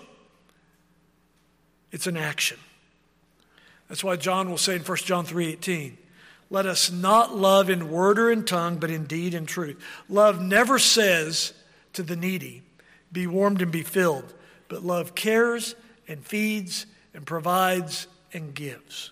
it's 1.91 2.07
an 2.07 2.17
action. 2.17 2.57
That's 3.87 4.03
why 4.03 4.15
John 4.15 4.49
will 4.49 4.57
say 4.57 4.75
in 4.75 4.83
1 4.83 5.05
John 5.05 5.25
3:18, 5.25 5.97
"Let 6.49 6.65
us 6.65 6.89
not 6.91 7.35
love 7.35 7.69
in 7.69 7.89
word 7.89 8.19
or 8.19 8.31
in 8.31 8.45
tongue, 8.45 8.77
but 8.77 8.89
in 8.89 9.05
deed 9.05 9.33
and 9.33 9.47
truth." 9.47 9.81
Love 10.07 10.41
never 10.41 10.79
says 10.79 11.53
to 11.93 12.03
the 12.03 12.15
needy, 12.15 12.63
"Be 13.11 13.27
warmed 13.27 13.61
and 13.61 13.71
be 13.71 13.83
filled," 13.83 14.33
but 14.67 14.85
love 14.85 15.15
cares 15.15 15.75
and 16.07 16.25
feeds 16.25 16.85
and 17.13 17.25
provides 17.25 18.07
and 18.33 18.53
gives. 18.53 19.11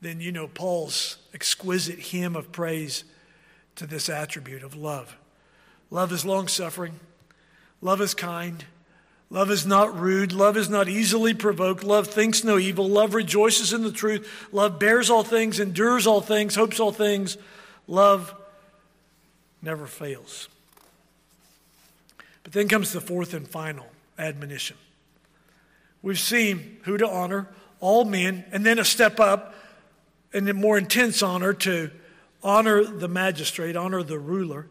Then 0.00 0.20
you 0.20 0.32
know 0.32 0.48
Paul's 0.48 1.18
exquisite 1.32 1.98
hymn 1.98 2.36
of 2.36 2.52
praise 2.52 3.04
to 3.76 3.86
this 3.86 4.08
attribute 4.08 4.62
of 4.62 4.74
love. 4.74 5.16
Love 5.90 6.12
is 6.12 6.24
long 6.24 6.48
suffering, 6.48 6.98
love 7.80 8.00
is 8.00 8.14
kind. 8.14 8.64
Love 9.30 9.50
is 9.50 9.66
not 9.66 9.98
rude. 9.98 10.32
Love 10.32 10.56
is 10.56 10.68
not 10.68 10.88
easily 10.88 11.34
provoked. 11.34 11.82
Love 11.82 12.06
thinks 12.06 12.44
no 12.44 12.56
evil. 12.56 12.88
Love 12.88 13.14
rejoices 13.14 13.72
in 13.72 13.82
the 13.82 13.90
truth. 13.90 14.48
Love 14.52 14.78
bears 14.78 15.10
all 15.10 15.24
things, 15.24 15.58
endures 15.58 16.06
all 16.06 16.20
things, 16.20 16.54
hopes 16.54 16.78
all 16.78 16.92
things. 16.92 17.36
Love 17.88 18.32
never 19.60 19.88
fails. 19.88 20.48
But 22.44 22.52
then 22.52 22.68
comes 22.68 22.92
the 22.92 23.00
fourth 23.00 23.34
and 23.34 23.48
final 23.48 23.86
admonition. 24.18 24.76
We've 26.02 26.20
seen 26.20 26.78
who 26.82 26.98
to 26.98 27.08
honor, 27.08 27.48
all 27.80 28.04
men, 28.04 28.44
and 28.52 28.64
then 28.64 28.78
a 28.78 28.84
step 28.84 29.18
up 29.18 29.54
and 30.32 30.48
a 30.48 30.54
more 30.54 30.76
intense 30.76 31.22
honor 31.22 31.54
to 31.54 31.90
honor 32.44 32.84
the 32.84 33.08
magistrate, 33.08 33.74
honor 33.74 34.02
the 34.02 34.18
ruler. 34.18 34.68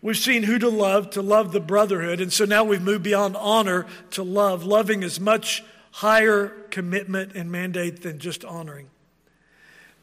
We've 0.00 0.16
seen 0.16 0.44
who 0.44 0.58
to 0.58 0.70
love, 0.70 1.10
to 1.10 1.20
love 1.20 1.52
the 1.52 1.60
brotherhood. 1.60 2.20
And 2.20 2.32
so 2.32 2.46
now 2.46 2.64
we've 2.64 2.80
moved 2.80 3.02
beyond 3.02 3.36
honor 3.36 3.86
to 4.12 4.22
love. 4.22 4.64
Loving 4.64 5.02
is 5.02 5.20
much 5.20 5.62
higher 5.90 6.48
commitment 6.70 7.32
and 7.34 7.50
mandate 7.50 8.02
than 8.02 8.18
just 8.18 8.44
honoring. 8.44 8.88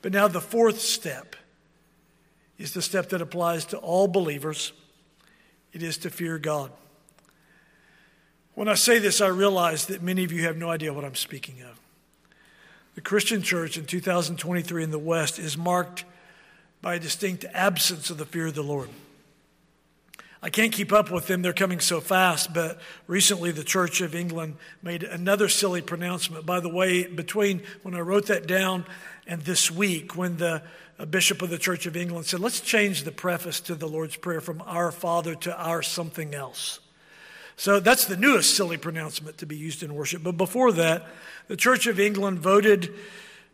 But 0.02 0.12
now 0.12 0.28
the 0.28 0.42
fourth 0.42 0.80
step 0.80 1.36
is 2.60 2.74
the 2.74 2.82
step 2.82 3.10
that 3.10 3.22
applies 3.22 3.66
to 3.66 3.78
all 3.78 4.08
believers 4.08 4.74
it 5.74 5.84
is 5.84 5.98
to 6.00 6.10
fear 6.10 6.40
God. 6.40 6.72
When 8.56 8.68
I 8.68 8.74
say 8.74 8.98
this, 8.98 9.22
I 9.22 9.28
realize 9.28 9.86
that 9.88 10.02
many 10.02 10.24
of 10.24 10.32
you 10.32 10.44
have 10.44 10.58
no 10.58 10.70
idea 10.70 10.94
what 10.94 11.06
I'm 11.06 11.14
speaking 11.14 11.62
of. 11.62 11.80
The 12.96 13.02
Christian 13.02 13.44
church 13.44 13.78
in 13.78 13.86
2023 13.86 14.84
in 14.84 14.90
the 14.90 14.98
West 14.98 15.38
is 15.38 15.56
marked 15.56 16.04
by 16.82 16.96
a 16.96 17.00
distinct 17.00 17.46
absence 17.54 18.10
of 18.10 18.18
the 18.18 18.26
fear 18.26 18.48
of 18.48 18.56
the 18.56 18.64
Lord. 18.64 18.90
I 20.42 20.50
can't 20.50 20.72
keep 20.72 20.94
up 20.94 21.10
with 21.12 21.28
them, 21.28 21.42
they're 21.42 21.54
coming 21.54 21.80
so 21.80 22.00
fast. 22.00 22.54
But 22.54 22.80
recently, 23.08 23.52
the 23.52 23.64
Church 23.64 24.02
of 24.02 24.14
England 24.14 24.56
made 24.84 25.04
another 25.04 25.50
silly 25.50 25.82
pronouncement. 25.82 26.46
By 26.46 26.60
the 26.60 26.70
way, 26.70 27.08
between 27.08 27.64
when 27.82 27.96
I 27.96 28.02
wrote 28.02 28.28
that 28.28 28.48
down 28.48 28.86
and 29.26 29.42
this 29.42 29.72
week, 29.72 30.16
when 30.16 30.38
the 30.38 30.62
bishop 31.10 31.42
of 31.42 31.50
the 31.50 31.58
Church 31.58 31.86
of 31.86 31.98
England 31.98 32.28
said, 32.28 32.40
let's 32.40 32.62
change 32.62 33.04
the 33.04 33.12
preface 33.12 33.60
to 33.62 33.76
the 33.76 33.88
Lord's 33.88 34.16
Prayer 34.16 34.42
from 34.42 34.62
Our 34.66 34.92
Father 34.92 35.36
to 35.36 35.58
Our 35.58 35.82
something 35.82 36.34
else. 36.34 36.80
So 37.56 37.80
that's 37.80 38.06
the 38.06 38.18
newest 38.18 38.56
silly 38.56 38.78
pronouncement 38.78 39.40
to 39.40 39.48
be 39.48 39.58
used 39.58 39.82
in 39.82 39.96
worship. 39.96 40.22
But 40.22 40.38
before 40.38 40.72
that, 40.74 41.06
the 41.48 41.58
Church 41.58 41.88
of 41.88 42.00
England 42.00 42.40
voted 42.40 42.94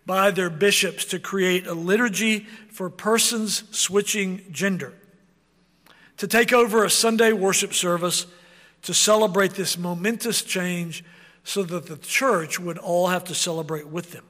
by 0.06 0.32
their 0.32 0.50
bishops 0.50 1.06
to 1.06 1.20
create 1.20 1.68
a 1.68 1.74
liturgy 1.74 2.40
for 2.72 2.90
persons 2.90 3.64
switching 3.72 4.42
gender, 4.52 4.94
to 6.18 6.28
take 6.28 6.52
over 6.52 6.84
a 6.84 6.90
Sunday 6.90 7.32
worship 7.32 7.74
service 7.74 8.26
to 8.84 8.94
celebrate 8.94 9.54
this 9.54 9.78
momentous 9.78 10.42
change 10.42 11.04
so 11.44 11.64
that 11.64 11.88
the 11.88 11.98
church 11.98 12.60
would 12.60 12.78
all 12.78 13.08
have 13.08 13.24
to 13.26 13.36
celebrate 13.36 13.88
with 13.88 14.12
them. 14.12 14.26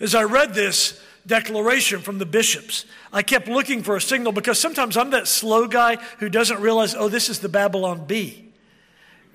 As 0.00 0.14
I 0.14 0.22
read 0.22 0.54
this 0.54 1.02
declaration 1.26 2.00
from 2.00 2.18
the 2.18 2.26
bishops, 2.26 2.86
I 3.12 3.22
kept 3.22 3.48
looking 3.48 3.82
for 3.82 3.96
a 3.96 4.00
signal 4.00 4.32
because 4.32 4.58
sometimes 4.58 4.96
I'm 4.96 5.10
that 5.10 5.28
slow 5.28 5.66
guy 5.66 5.96
who 6.18 6.28
doesn't 6.28 6.60
realize, 6.60 6.94
oh, 6.94 7.08
this 7.08 7.28
is 7.28 7.40
the 7.40 7.48
Babylon 7.48 8.06
Bee. 8.06 8.52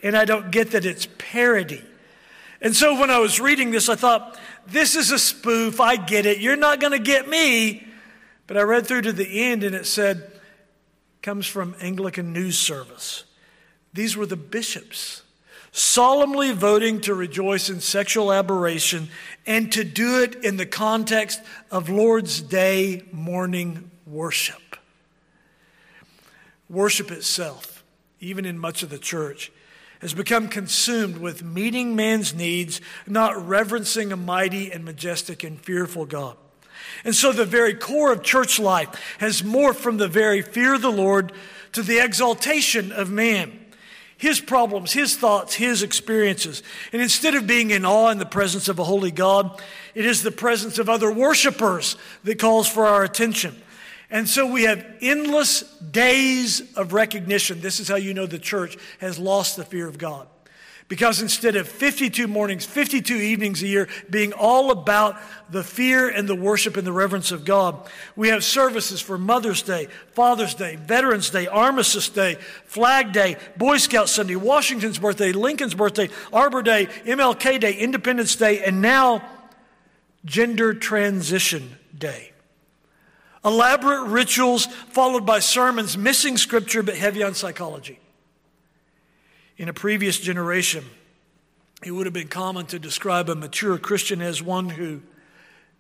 And 0.02 0.16
I 0.16 0.26
don't 0.26 0.52
get 0.52 0.72
that 0.72 0.86
it's 0.86 1.08
parody. 1.18 1.84
And 2.62 2.76
so 2.76 3.00
when 3.00 3.10
I 3.10 3.20
was 3.20 3.40
reading 3.40 3.72
this, 3.72 3.90
I 3.90 3.96
thought, 3.96 4.40
this 4.68 4.96
is 4.96 5.12
a 5.12 5.20
spoof. 5.20 5.80
I 5.80 5.96
get 5.96 6.26
it. 6.26 6.40
You're 6.40 6.56
not 6.56 6.80
going 6.80 6.94
to 6.94 7.00
get 7.00 7.28
me. 7.28 7.88
But 8.48 8.58
I 8.58 8.62
read 8.62 8.86
through 8.86 9.02
to 9.04 9.14
the 9.14 9.44
end 9.44 9.64
and 9.64 9.76
it 9.76 9.86
said, 9.86 10.32
comes 11.22 11.48
from 11.48 11.76
Anglican 11.82 12.34
News 12.34 12.58
Service. 12.58 13.24
These 13.94 14.16
were 14.16 14.26
the 14.26 14.36
bishops 14.36 15.24
solemnly 15.76 16.54
voting 16.54 17.02
to 17.02 17.14
rejoice 17.14 17.70
in 17.70 17.82
sexual 17.82 18.32
aberration 18.32 19.10
and 19.46 19.74
to 19.74 19.84
do 19.84 20.24
it 20.24 20.34
in 20.36 20.56
the 20.56 20.66
context 20.66 21.42
of 21.70 21.90
Lord's 21.90 22.40
Day 22.40 23.04
morning 23.12 23.92
worship. 24.06 24.78
Worship 26.70 27.12
itself, 27.12 27.84
even 28.22 28.46
in 28.46 28.58
much 28.58 28.84
of 28.84 28.90
the 28.90 28.98
church, 28.98 29.52
has 30.06 30.14
become 30.14 30.48
consumed 30.48 31.18
with 31.18 31.44
meeting 31.44 31.96
man's 31.96 32.32
needs, 32.32 32.80
not 33.08 33.48
reverencing 33.48 34.12
a 34.12 34.16
mighty 34.16 34.72
and 34.72 34.86
majestic 34.86 35.44
and 35.44 35.60
fearful 35.60 36.06
God. 36.06 36.38
And 37.04 37.16
so 37.16 37.32
the 37.32 37.44
very 37.44 37.74
core 37.74 38.12
of 38.12 38.22
church 38.22 38.60
life 38.60 39.16
has 39.18 39.42
morphed 39.42 39.78
from 39.78 39.98
the 39.98 40.08
very 40.08 40.44
fear 40.44 40.76
of 40.76 40.84
the 40.84 40.92
Lord 40.92 41.32
to 41.72 41.82
the 41.82 41.98
exaltation 41.98 42.92
of 42.92 43.10
man. 43.10 43.66
His 44.16 44.40
problems, 44.40 44.94
his 44.94 45.18
thoughts, 45.18 45.56
his 45.56 45.82
experiences. 45.82 46.62
And 46.94 47.02
instead 47.02 47.34
of 47.34 47.48
being 47.48 47.72
in 47.72 47.84
awe 47.84 48.12
in 48.12 48.20
the 48.20 48.28
presence 48.28 48.70
of 48.70 48.78
a 48.78 48.84
holy 48.84 49.10
God, 49.10 49.60
it 49.96 50.06
is 50.06 50.22
the 50.22 50.30
presence 50.30 50.78
of 50.78 50.88
other 50.88 51.12
worshipers 51.12 51.98
that 52.26 52.38
calls 52.38 52.70
for 52.70 52.86
our 52.86 53.04
attention. 53.04 53.60
And 54.10 54.30
so 54.30 54.46
we 54.46 54.64
have 54.64 54.86
endless 55.02 55.62
days 55.80 56.62
of 56.76 56.94
recognition. 56.94 57.62
This 57.62 57.80
is 57.80 57.88
how 57.88 57.96
you 57.96 58.14
know 58.14 58.26
the 58.26 58.40
church 58.40 58.78
has 59.00 59.18
lost 59.18 59.56
the 59.56 59.66
fear 59.66 59.88
of 59.88 59.98
God. 59.98 60.28
Because 60.88 61.20
instead 61.20 61.56
of 61.56 61.68
52 61.68 62.28
mornings, 62.28 62.64
52 62.64 63.16
evenings 63.16 63.64
a 63.64 63.68
year 63.68 63.90
being 64.12 64.34
all 64.34 64.70
about 64.70 65.18
the 65.50 65.64
fear 65.64 66.08
and 66.10 66.30
the 66.30 66.36
worship 66.36 66.78
and 66.78 66.86
the 66.86 66.92
reverence 66.92 67.32
of 67.32 67.44
God, 67.44 67.90
we 68.16 68.30
have 68.30 68.44
services 68.44 69.02
for 69.02 69.18
Mother's 69.18 69.64
Day, 69.64 69.88
Father's 70.12 70.54
Day, 70.54 70.76
Veterans 70.76 71.32
Day, 71.32 71.48
Armistice 71.48 72.10
Day, 72.10 72.36
Flag 72.66 73.14
Day, 73.14 73.38
Boy 73.58 73.78
Scout 73.78 74.10
Sunday, 74.10 74.36
Washington's 74.36 75.00
birthday, 75.00 75.32
Lincoln's 75.32 75.74
birthday, 75.74 76.08
Arbor 76.32 76.62
Day, 76.62 76.86
MLK 77.06 77.60
Day, 77.60 77.74
Independence 77.74 78.36
Day, 78.36 78.64
and 78.64 78.80
now 78.80 79.28
Gender 80.24 80.76
Transition 80.76 81.78
Day. 81.98 82.35
Elaborate 83.46 84.08
rituals 84.08 84.66
followed 84.66 85.26
by 85.26 85.40
sermons 85.40 85.96
missing 85.96 86.36
scripture 86.36 86.82
but 86.82 86.96
heavy 86.96 87.22
on 87.22 87.36
psychology. 87.36 88.00
In 89.58 89.70
a 89.70 89.74
previous 89.74 90.20
generation, 90.20 90.84
it 91.84 91.92
would 91.92 92.08
have 92.08 92.14
been 92.14 92.28
common 92.28 92.66
to 92.68 92.80
describe 92.80 93.30
a 93.30 93.36
mature 93.36 93.78
Christian 93.78 94.22
as 94.22 94.42
one 94.42 94.70
who 94.70 95.02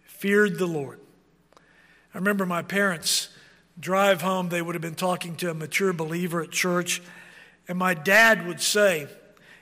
feared 0.04 0.60
the 0.60 0.67
Lord. 0.67 0.99
I 2.13 2.17
remember 2.19 2.45
my 2.45 2.62
parents 2.62 3.30
drive 3.80 4.21
home, 4.21 4.49
they 4.49 4.62
would 4.62 4.75
have 4.75 4.82
been 4.82 4.95
talking 4.95 5.36
to 5.38 5.49
a 5.49 5.54
mature 5.54 5.91
believer 5.91 6.41
at 6.41 6.51
church, 6.51 7.01
and 7.67 7.78
my 7.78 7.93
dad 7.93 8.45
would 8.47 8.62
say, 8.62 9.08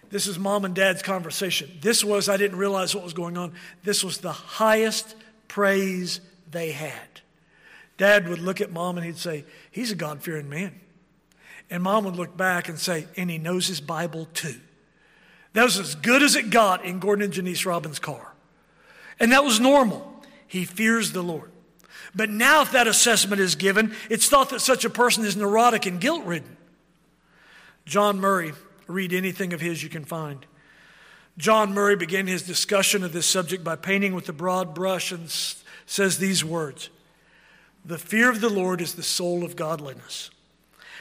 This 0.09 0.27
is 0.27 0.37
mom 0.37 0.65
and 0.65 0.75
dad's 0.75 1.01
conversation. 1.01 1.71
This 1.81 2.03
was, 2.03 2.29
I 2.29 2.37
didn't 2.37 2.57
realize 2.57 2.93
what 2.93 3.03
was 3.03 3.13
going 3.13 3.37
on, 3.37 3.53
this 3.83 4.03
was 4.03 4.17
the 4.17 4.33
highest 4.33 5.15
praise 5.47 6.19
they 6.51 6.71
had. 6.71 7.21
Dad 7.97 8.27
would 8.27 8.39
look 8.39 8.61
at 8.61 8.71
mom 8.71 8.97
and 8.97 9.05
he'd 9.05 9.17
say, 9.17 9.45
He's 9.71 9.91
a 9.91 9.95
God 9.95 10.21
fearing 10.21 10.49
man. 10.49 10.79
And 11.69 11.83
mom 11.83 12.05
would 12.05 12.15
look 12.15 12.35
back 12.35 12.69
and 12.69 12.77
say, 12.77 13.07
and 13.17 13.29
he 13.29 13.37
knows 13.37 13.67
his 13.67 13.81
Bible 13.81 14.27
too. 14.33 14.59
That 15.53 15.63
was 15.63 15.79
as 15.79 15.95
good 15.95 16.21
as 16.21 16.35
it 16.35 16.49
got 16.49 16.83
in 16.83 16.99
Gordon 16.99 17.25
and 17.25 17.33
Janice 17.33 17.65
Robbins' 17.65 17.99
car. 17.99 18.33
And 19.19 19.31
that 19.31 19.43
was 19.43 19.59
normal. 19.59 20.21
He 20.47 20.65
fears 20.65 21.11
the 21.11 21.21
Lord. 21.21 21.51
But 22.15 22.29
now, 22.29 22.61
if 22.61 22.71
that 22.71 22.87
assessment 22.87 23.41
is 23.41 23.55
given, 23.55 23.95
it's 24.09 24.27
thought 24.27 24.49
that 24.49 24.61
such 24.61 24.85
a 24.85 24.89
person 24.89 25.25
is 25.25 25.35
neurotic 25.35 25.85
and 25.85 25.99
guilt 25.99 26.23
ridden. 26.25 26.57
John 27.85 28.19
Murray, 28.19 28.53
read 28.87 29.13
anything 29.13 29.53
of 29.53 29.61
his 29.61 29.81
you 29.81 29.89
can 29.89 30.05
find. 30.05 30.45
John 31.37 31.73
Murray 31.73 31.95
began 31.95 32.27
his 32.27 32.43
discussion 32.43 33.03
of 33.03 33.13
this 33.13 33.25
subject 33.25 33.63
by 33.63 33.75
painting 33.75 34.13
with 34.13 34.29
a 34.29 34.33
broad 34.33 34.75
brush 34.75 35.11
and 35.11 35.27
says 35.87 36.17
these 36.17 36.45
words 36.45 36.89
The 37.85 37.97
fear 37.97 38.29
of 38.29 38.41
the 38.41 38.49
Lord 38.49 38.81
is 38.81 38.95
the 38.95 39.03
soul 39.03 39.43
of 39.43 39.55
godliness. 39.55 40.29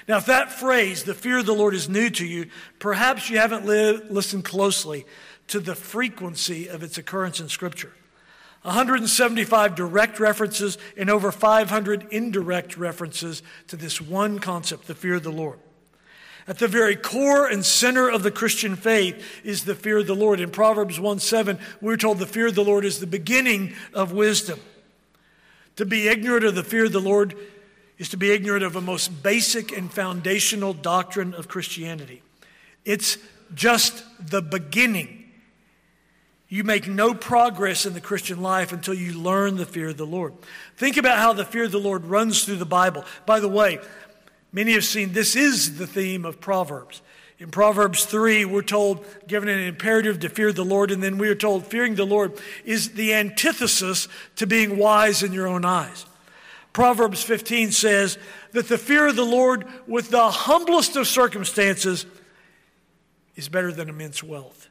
Now, 0.08 0.16
if 0.16 0.26
that 0.26 0.50
phrase, 0.50 1.04
the 1.04 1.14
fear 1.14 1.38
of 1.38 1.46
the 1.46 1.54
Lord, 1.54 1.74
is 1.74 1.88
new 1.88 2.10
to 2.10 2.26
you, 2.26 2.46
perhaps 2.80 3.30
you 3.30 3.38
haven't 3.38 3.66
li- 3.66 4.00
listened 4.10 4.44
closely 4.44 5.06
to 5.48 5.60
the 5.60 5.76
frequency 5.76 6.66
of 6.68 6.82
its 6.82 6.98
occurrence 6.98 7.38
in 7.38 7.48
Scripture. 7.48 7.92
175 8.62 9.74
direct 9.74 10.20
references 10.20 10.78
and 10.96 11.10
over 11.10 11.32
500 11.32 12.08
indirect 12.10 12.76
references 12.76 13.42
to 13.68 13.76
this 13.76 14.00
one 14.00 14.38
concept, 14.38 14.86
the 14.86 14.94
fear 14.94 15.14
of 15.14 15.22
the 15.22 15.32
Lord. 15.32 15.58
At 16.48 16.58
the 16.58 16.68
very 16.68 16.96
core 16.96 17.46
and 17.46 17.64
center 17.64 18.08
of 18.08 18.24
the 18.24 18.30
Christian 18.32 18.74
faith 18.74 19.24
is 19.44 19.64
the 19.64 19.76
fear 19.76 19.98
of 19.98 20.08
the 20.08 20.14
Lord. 20.14 20.40
In 20.40 20.50
Proverbs 20.50 20.98
1 20.98 21.20
7, 21.20 21.58
we're 21.80 21.96
told 21.96 22.18
the 22.18 22.26
fear 22.26 22.48
of 22.48 22.56
the 22.56 22.64
Lord 22.64 22.84
is 22.84 22.98
the 22.98 23.06
beginning 23.06 23.74
of 23.94 24.10
wisdom. 24.10 24.58
To 25.76 25.86
be 25.86 26.08
ignorant 26.08 26.44
of 26.44 26.54
the 26.54 26.64
fear 26.64 26.84
of 26.84 26.92
the 26.92 27.00
Lord 27.00 27.36
is 27.98 28.08
to 28.10 28.16
be 28.16 28.30
ignorant 28.30 28.64
of 28.64 28.76
a 28.76 28.80
most 28.80 29.22
basic 29.22 29.76
and 29.76 29.92
foundational 29.92 30.74
doctrine 30.74 31.34
of 31.34 31.48
Christianity. 31.48 32.22
It's 32.84 33.18
just 33.54 34.04
the 34.18 34.42
beginning. 34.42 35.30
You 36.48 36.64
make 36.64 36.86
no 36.86 37.14
progress 37.14 37.86
in 37.86 37.94
the 37.94 38.00
Christian 38.00 38.42
life 38.42 38.72
until 38.72 38.92
you 38.92 39.14
learn 39.14 39.56
the 39.56 39.64
fear 39.64 39.88
of 39.88 39.96
the 39.96 40.04
Lord. 40.04 40.34
Think 40.76 40.96
about 40.96 41.18
how 41.18 41.32
the 41.32 41.44
fear 41.44 41.64
of 41.64 41.72
the 41.72 41.78
Lord 41.78 42.04
runs 42.04 42.44
through 42.44 42.56
the 42.56 42.66
Bible. 42.66 43.04
By 43.24 43.40
the 43.40 43.48
way, 43.48 43.78
many 44.52 44.72
have 44.72 44.84
seen 44.84 45.12
this 45.12 45.34
is 45.34 45.78
the 45.78 45.86
theme 45.86 46.26
of 46.26 46.40
Proverbs. 46.40 47.00
In 47.42 47.50
Proverbs 47.50 48.04
3, 48.04 48.44
we're 48.44 48.62
told, 48.62 49.04
given 49.26 49.48
an 49.48 49.58
imperative 49.58 50.20
to 50.20 50.28
fear 50.28 50.52
the 50.52 50.64
Lord, 50.64 50.92
and 50.92 51.02
then 51.02 51.18
we 51.18 51.28
are 51.28 51.34
told 51.34 51.66
fearing 51.66 51.96
the 51.96 52.06
Lord 52.06 52.40
is 52.64 52.90
the 52.90 53.14
antithesis 53.14 54.06
to 54.36 54.46
being 54.46 54.78
wise 54.78 55.24
in 55.24 55.32
your 55.32 55.48
own 55.48 55.64
eyes. 55.64 56.06
Proverbs 56.72 57.20
15 57.24 57.72
says 57.72 58.16
that 58.52 58.68
the 58.68 58.78
fear 58.78 59.08
of 59.08 59.16
the 59.16 59.24
Lord 59.24 59.66
with 59.88 60.10
the 60.10 60.30
humblest 60.30 60.94
of 60.94 61.08
circumstances 61.08 62.06
is 63.34 63.48
better 63.48 63.72
than 63.72 63.88
immense 63.88 64.22
wealth. 64.22 64.68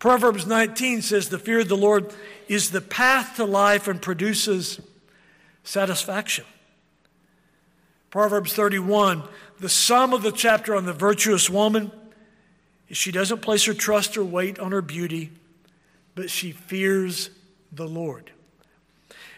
Proverbs 0.00 0.44
19 0.44 1.02
says 1.02 1.28
the 1.28 1.38
fear 1.38 1.60
of 1.60 1.68
the 1.68 1.76
Lord 1.76 2.12
is 2.48 2.72
the 2.72 2.80
path 2.80 3.36
to 3.36 3.44
life 3.44 3.86
and 3.86 4.02
produces 4.02 4.80
satisfaction. 5.62 6.46
Proverbs 8.10 8.54
31, 8.54 9.22
the 9.60 9.68
sum 9.68 10.12
of 10.12 10.22
the 10.22 10.32
chapter 10.32 10.74
on 10.74 10.84
the 10.84 10.92
virtuous 10.92 11.48
woman 11.48 11.92
she 12.96 13.12
doesn't 13.12 13.42
place 13.42 13.64
her 13.64 13.74
trust 13.74 14.16
or 14.16 14.24
weight 14.24 14.58
on 14.58 14.72
her 14.72 14.82
beauty, 14.82 15.30
but 16.14 16.30
she 16.30 16.52
fears 16.52 17.30
the 17.72 17.86
Lord. 17.86 18.30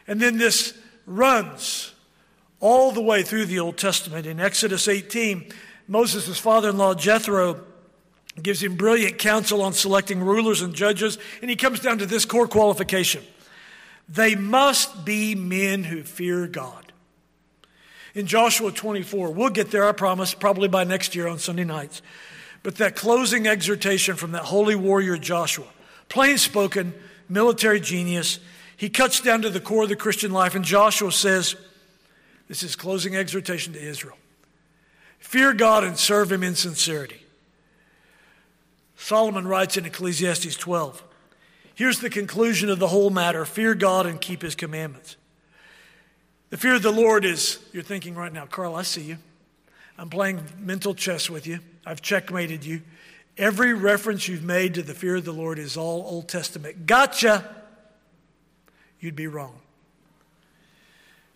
And 0.06 0.20
then 0.20 0.38
this 0.38 0.76
runs 1.06 1.92
all 2.60 2.92
the 2.92 3.02
way 3.02 3.22
through 3.22 3.46
the 3.46 3.58
Old 3.58 3.76
Testament. 3.76 4.26
In 4.26 4.38
Exodus 4.38 4.86
18, 4.86 5.52
Moses' 5.88 6.38
father 6.38 6.70
in 6.70 6.78
law 6.78 6.94
Jethro 6.94 7.60
gives 8.40 8.62
him 8.62 8.76
brilliant 8.76 9.18
counsel 9.18 9.62
on 9.62 9.72
selecting 9.72 10.20
rulers 10.20 10.62
and 10.62 10.74
judges, 10.74 11.18
and 11.40 11.50
he 11.50 11.56
comes 11.56 11.80
down 11.80 11.98
to 11.98 12.06
this 12.06 12.24
core 12.24 12.48
qualification 12.48 13.22
they 14.10 14.34
must 14.34 15.04
be 15.04 15.36
men 15.36 15.84
who 15.84 16.02
fear 16.02 16.48
God. 16.48 16.92
In 18.12 18.26
Joshua 18.26 18.72
24, 18.72 19.30
we'll 19.30 19.50
get 19.50 19.70
there, 19.70 19.88
I 19.88 19.92
promise, 19.92 20.34
probably 20.34 20.66
by 20.66 20.82
next 20.82 21.14
year 21.14 21.28
on 21.28 21.38
Sunday 21.38 21.62
nights. 21.62 22.02
But 22.62 22.76
that 22.76 22.96
closing 22.96 23.46
exhortation 23.46 24.16
from 24.16 24.32
that 24.32 24.42
holy 24.44 24.74
warrior 24.74 25.16
Joshua, 25.16 25.66
plain 26.08 26.38
spoken, 26.38 26.92
military 27.28 27.80
genius, 27.80 28.38
he 28.76 28.90
cuts 28.90 29.20
down 29.20 29.42
to 29.42 29.50
the 29.50 29.60
core 29.60 29.84
of 29.84 29.88
the 29.88 29.96
Christian 29.96 30.30
life, 30.30 30.54
and 30.54 30.64
Joshua 30.64 31.12
says, 31.12 31.56
this 32.50 32.64
is 32.64 32.74
closing 32.74 33.14
exhortation 33.14 33.74
to 33.74 33.80
Israel. 33.80 34.16
Fear 35.20 35.52
God 35.52 35.84
and 35.84 35.96
serve 35.96 36.32
Him 36.32 36.42
in 36.42 36.56
sincerity. 36.56 37.22
Solomon 38.96 39.46
writes 39.46 39.76
in 39.76 39.86
Ecclesiastes 39.86 40.56
12 40.56 41.00
Here's 41.76 42.00
the 42.00 42.10
conclusion 42.10 42.68
of 42.68 42.80
the 42.80 42.88
whole 42.88 43.08
matter 43.08 43.44
fear 43.44 43.76
God 43.76 44.04
and 44.04 44.20
keep 44.20 44.42
His 44.42 44.56
commandments. 44.56 45.16
The 46.48 46.56
fear 46.56 46.74
of 46.74 46.82
the 46.82 46.90
Lord 46.90 47.24
is, 47.24 47.60
you're 47.72 47.84
thinking 47.84 48.16
right 48.16 48.32
now, 48.32 48.46
Carl, 48.46 48.74
I 48.74 48.82
see 48.82 49.02
you. 49.02 49.18
I'm 49.96 50.10
playing 50.10 50.42
mental 50.58 50.92
chess 50.92 51.30
with 51.30 51.46
you. 51.46 51.60
I've 51.86 52.02
checkmated 52.02 52.64
you. 52.64 52.82
Every 53.38 53.72
reference 53.72 54.28
you've 54.28 54.44
made 54.44 54.74
to 54.74 54.82
the 54.82 54.94
fear 54.94 55.16
of 55.16 55.24
the 55.24 55.32
Lord 55.32 55.58
is 55.58 55.76
all 55.76 56.02
Old 56.06 56.28
Testament. 56.28 56.86
Gotcha! 56.86 57.56
You'd 59.00 59.16
be 59.16 59.26
wrong. 59.26 59.54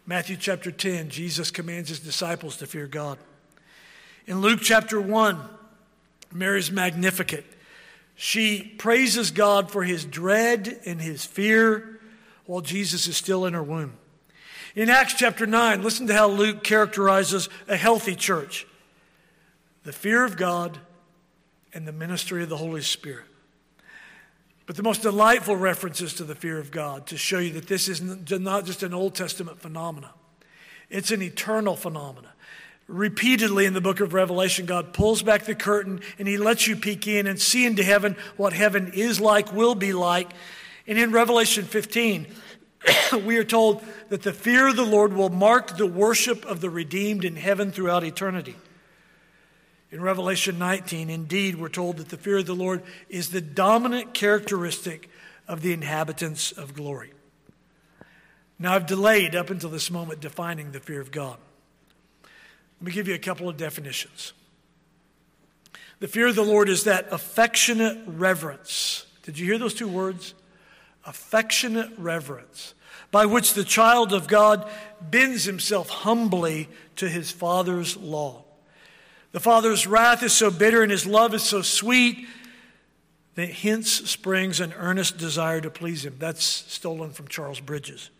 Matthew 0.06 0.36
chapter 0.36 0.70
10, 0.70 1.08
Jesus 1.08 1.50
commands 1.50 1.88
his 1.88 2.00
disciples 2.00 2.58
to 2.58 2.66
fear 2.66 2.86
God. 2.86 3.18
In 4.26 4.42
Luke 4.42 4.60
chapter 4.62 5.00
1, 5.00 5.38
Mary's 6.30 6.70
Magnificat. 6.70 7.46
She 8.14 8.74
praises 8.78 9.30
God 9.30 9.70
for 9.70 9.82
his 9.82 10.04
dread 10.04 10.80
and 10.84 11.00
his 11.00 11.24
fear 11.24 12.00
while 12.44 12.60
Jesus 12.60 13.06
is 13.06 13.16
still 13.16 13.46
in 13.46 13.54
her 13.54 13.62
womb. 13.62 13.94
In 14.74 14.90
Acts 14.90 15.14
chapter 15.14 15.46
9, 15.46 15.82
listen 15.82 16.06
to 16.08 16.14
how 16.14 16.28
Luke 16.28 16.62
characterizes 16.62 17.48
a 17.66 17.76
healthy 17.76 18.14
church 18.14 18.66
the 19.84 19.92
fear 19.92 20.24
of 20.24 20.36
God 20.36 20.78
and 21.72 21.86
the 21.86 21.92
ministry 21.92 22.42
of 22.42 22.48
the 22.48 22.56
Holy 22.56 22.82
Spirit. 22.82 23.26
But 24.66 24.76
the 24.76 24.82
most 24.82 25.02
delightful 25.02 25.56
references 25.56 26.14
to 26.14 26.24
the 26.24 26.34
fear 26.34 26.58
of 26.58 26.70
God 26.70 27.06
to 27.08 27.18
show 27.18 27.38
you 27.38 27.52
that 27.52 27.68
this 27.68 27.88
is 27.88 28.00
not 28.00 28.64
just 28.64 28.82
an 28.82 28.94
Old 28.94 29.14
Testament 29.14 29.60
phenomenon, 29.60 30.10
it's 30.90 31.10
an 31.10 31.22
eternal 31.22 31.76
phenomenon. 31.76 32.30
Repeatedly 32.86 33.64
in 33.64 33.72
the 33.72 33.80
book 33.80 34.00
of 34.00 34.12
Revelation, 34.12 34.66
God 34.66 34.92
pulls 34.92 35.22
back 35.22 35.44
the 35.44 35.54
curtain 35.54 36.00
and 36.18 36.28
He 36.28 36.36
lets 36.36 36.66
you 36.66 36.76
peek 36.76 37.06
in 37.06 37.26
and 37.26 37.40
see 37.40 37.64
into 37.64 37.82
heaven 37.82 38.14
what 38.36 38.52
heaven 38.52 38.92
is 38.94 39.20
like, 39.20 39.52
will 39.54 39.74
be 39.74 39.94
like. 39.94 40.30
And 40.86 40.98
in 40.98 41.10
Revelation 41.10 41.64
15, 41.64 42.26
we 43.24 43.38
are 43.38 43.44
told 43.44 43.82
that 44.10 44.22
the 44.22 44.34
fear 44.34 44.68
of 44.68 44.76
the 44.76 44.84
Lord 44.84 45.14
will 45.14 45.30
mark 45.30 45.78
the 45.78 45.86
worship 45.86 46.44
of 46.44 46.60
the 46.60 46.68
redeemed 46.68 47.24
in 47.24 47.36
heaven 47.36 47.72
throughout 47.72 48.04
eternity. 48.04 48.56
In 49.94 50.00
Revelation 50.00 50.58
19, 50.58 51.08
indeed, 51.08 51.54
we're 51.54 51.68
told 51.68 51.98
that 51.98 52.08
the 52.08 52.16
fear 52.16 52.38
of 52.38 52.46
the 52.46 52.52
Lord 52.52 52.82
is 53.08 53.28
the 53.28 53.40
dominant 53.40 54.12
characteristic 54.12 55.08
of 55.46 55.60
the 55.62 55.72
inhabitants 55.72 56.50
of 56.50 56.74
glory. 56.74 57.12
Now, 58.58 58.74
I've 58.74 58.86
delayed 58.86 59.36
up 59.36 59.50
until 59.50 59.70
this 59.70 59.92
moment 59.92 60.18
defining 60.18 60.72
the 60.72 60.80
fear 60.80 61.00
of 61.00 61.12
God. 61.12 61.36
Let 62.80 62.86
me 62.86 62.90
give 62.90 63.06
you 63.06 63.14
a 63.14 63.20
couple 63.20 63.48
of 63.48 63.56
definitions. 63.56 64.32
The 66.00 66.08
fear 66.08 66.26
of 66.26 66.34
the 66.34 66.42
Lord 66.42 66.68
is 66.68 66.82
that 66.84 67.06
affectionate 67.12 68.02
reverence. 68.04 69.06
Did 69.22 69.38
you 69.38 69.46
hear 69.46 69.58
those 69.58 69.74
two 69.74 69.86
words? 69.86 70.34
Affectionate 71.06 71.92
reverence, 71.98 72.74
by 73.12 73.26
which 73.26 73.54
the 73.54 73.62
child 73.62 74.12
of 74.12 74.26
God 74.26 74.68
bends 75.00 75.44
himself 75.44 75.88
humbly 75.88 76.68
to 76.96 77.08
his 77.08 77.30
Father's 77.30 77.96
law. 77.96 78.43
The 79.34 79.40
Father's 79.40 79.84
wrath 79.84 80.22
is 80.22 80.32
so 80.32 80.48
bitter 80.48 80.80
and 80.80 80.92
his 80.92 81.06
love 81.06 81.34
is 81.34 81.42
so 81.42 81.60
sweet 81.60 82.28
that 83.34 83.50
hence 83.50 83.90
springs 83.90 84.60
an 84.60 84.72
earnest 84.74 85.18
desire 85.18 85.60
to 85.60 85.70
please 85.70 86.04
him. 86.04 86.14
That's 86.20 86.44
stolen 86.44 87.10
from 87.10 87.26
Charles 87.26 87.58
Bridges. 87.58 88.10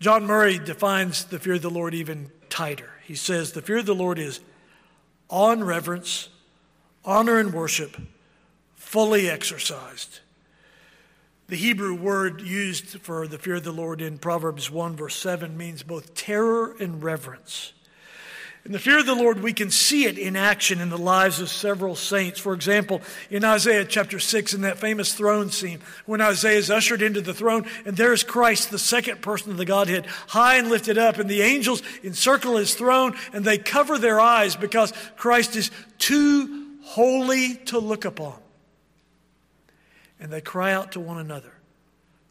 John 0.00 0.26
Murray 0.26 0.58
defines 0.58 1.26
the 1.26 1.38
fear 1.38 1.54
of 1.54 1.62
the 1.62 1.70
Lord 1.70 1.94
even 1.94 2.32
tighter. 2.48 2.90
He 3.04 3.14
says, 3.14 3.52
The 3.52 3.62
fear 3.62 3.76
of 3.76 3.86
the 3.86 3.94
Lord 3.94 4.18
is 4.18 4.40
and 5.30 5.64
reverence, 5.64 6.30
honor 7.04 7.38
and 7.38 7.54
worship, 7.54 7.96
fully 8.74 9.30
exercised. 9.30 10.18
The 11.46 11.54
Hebrew 11.54 11.94
word 11.94 12.40
used 12.40 13.00
for 13.02 13.28
the 13.28 13.38
fear 13.38 13.54
of 13.54 13.62
the 13.62 13.70
Lord 13.70 14.00
in 14.00 14.18
Proverbs 14.18 14.68
1, 14.68 14.96
verse 14.96 15.14
7, 15.14 15.56
means 15.56 15.84
both 15.84 16.16
terror 16.16 16.74
and 16.80 17.00
reverence. 17.04 17.72
In 18.66 18.72
the 18.72 18.80
fear 18.80 18.98
of 18.98 19.06
the 19.06 19.14
Lord, 19.14 19.44
we 19.44 19.52
can 19.52 19.70
see 19.70 20.06
it 20.06 20.18
in 20.18 20.34
action 20.34 20.80
in 20.80 20.88
the 20.88 20.98
lives 20.98 21.40
of 21.40 21.50
several 21.50 21.94
saints. 21.94 22.40
For 22.40 22.52
example, 22.52 23.00
in 23.30 23.44
Isaiah 23.44 23.84
chapter 23.84 24.18
6, 24.18 24.54
in 24.54 24.62
that 24.62 24.78
famous 24.78 25.14
throne 25.14 25.50
scene, 25.50 25.78
when 26.04 26.20
Isaiah 26.20 26.58
is 26.58 26.68
ushered 26.68 27.00
into 27.00 27.20
the 27.20 27.32
throne, 27.32 27.64
and 27.84 27.96
there 27.96 28.12
is 28.12 28.24
Christ, 28.24 28.72
the 28.72 28.78
second 28.80 29.22
person 29.22 29.52
of 29.52 29.56
the 29.56 29.64
Godhead, 29.64 30.06
high 30.06 30.56
and 30.56 30.68
lifted 30.68 30.98
up, 30.98 31.18
and 31.18 31.30
the 31.30 31.42
angels 31.42 31.80
encircle 32.02 32.56
his 32.56 32.74
throne, 32.74 33.16
and 33.32 33.44
they 33.44 33.56
cover 33.56 33.98
their 33.98 34.18
eyes 34.18 34.56
because 34.56 34.92
Christ 35.14 35.54
is 35.54 35.70
too 35.98 36.66
holy 36.82 37.54
to 37.66 37.78
look 37.78 38.04
upon. 38.04 38.34
And 40.18 40.32
they 40.32 40.40
cry 40.40 40.72
out 40.72 40.90
to 40.92 41.00
one 41.00 41.18
another 41.18 41.52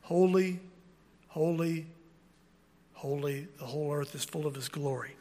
Holy, 0.02 0.60
holy, 1.30 1.86
holy, 2.92 3.48
the 3.58 3.66
whole 3.66 3.94
earth 3.94 4.14
is 4.16 4.26
full 4.26 4.46
of 4.46 4.54
his 4.54 4.68
glory. 4.68 5.16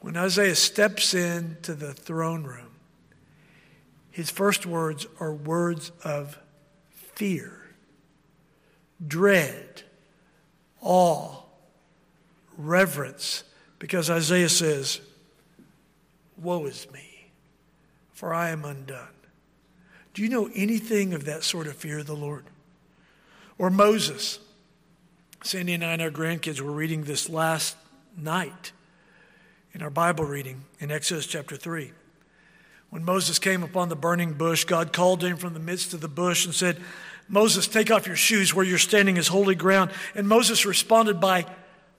When 0.00 0.16
Isaiah 0.16 0.54
steps 0.54 1.14
into 1.14 1.74
the 1.74 1.92
throne 1.92 2.44
room, 2.44 2.70
his 4.10 4.30
first 4.30 4.66
words 4.66 5.06
are 5.20 5.32
words 5.32 5.92
of 6.04 6.38
fear, 6.90 7.52
dread, 9.06 9.82
awe, 10.80 11.42
reverence, 12.56 13.44
because 13.78 14.10
Isaiah 14.10 14.48
says, 14.48 15.00
Woe 16.36 16.66
is 16.66 16.90
me, 16.92 17.30
for 18.12 18.32
I 18.32 18.50
am 18.50 18.64
undone. 18.64 19.08
Do 20.14 20.22
you 20.22 20.28
know 20.28 20.50
anything 20.54 21.14
of 21.14 21.24
that 21.24 21.44
sort 21.44 21.66
of 21.66 21.76
fear 21.76 22.00
of 22.00 22.06
the 22.06 22.16
Lord? 22.16 22.44
Or 23.56 23.70
Moses. 23.70 24.38
Sandy 25.44 25.74
and 25.74 25.84
I 25.84 25.92
and 25.92 26.02
our 26.02 26.10
grandkids 26.10 26.60
were 26.60 26.72
reading 26.72 27.04
this 27.04 27.28
last 27.28 27.76
night 28.16 28.72
in 29.74 29.82
our 29.82 29.90
Bible 29.90 30.24
reading 30.24 30.64
in 30.80 30.90
Exodus 30.90 31.26
chapter 31.26 31.56
3. 31.56 31.92
When 32.90 33.04
Moses 33.04 33.38
came 33.38 33.62
upon 33.62 33.88
the 33.88 33.96
burning 33.96 34.32
bush, 34.32 34.64
God 34.64 34.92
called 34.92 35.22
him 35.22 35.36
from 35.36 35.54
the 35.54 35.60
midst 35.60 35.92
of 35.92 36.00
the 36.00 36.08
bush 36.08 36.46
and 36.46 36.54
said, 36.54 36.80
Moses, 37.28 37.68
take 37.68 37.90
off 37.90 38.06
your 38.06 38.16
shoes 38.16 38.54
where 38.54 38.64
you're 38.64 38.78
standing 38.78 39.18
is 39.18 39.28
holy 39.28 39.54
ground. 39.54 39.90
And 40.14 40.26
Moses 40.26 40.64
responded 40.64 41.20
by 41.20 41.44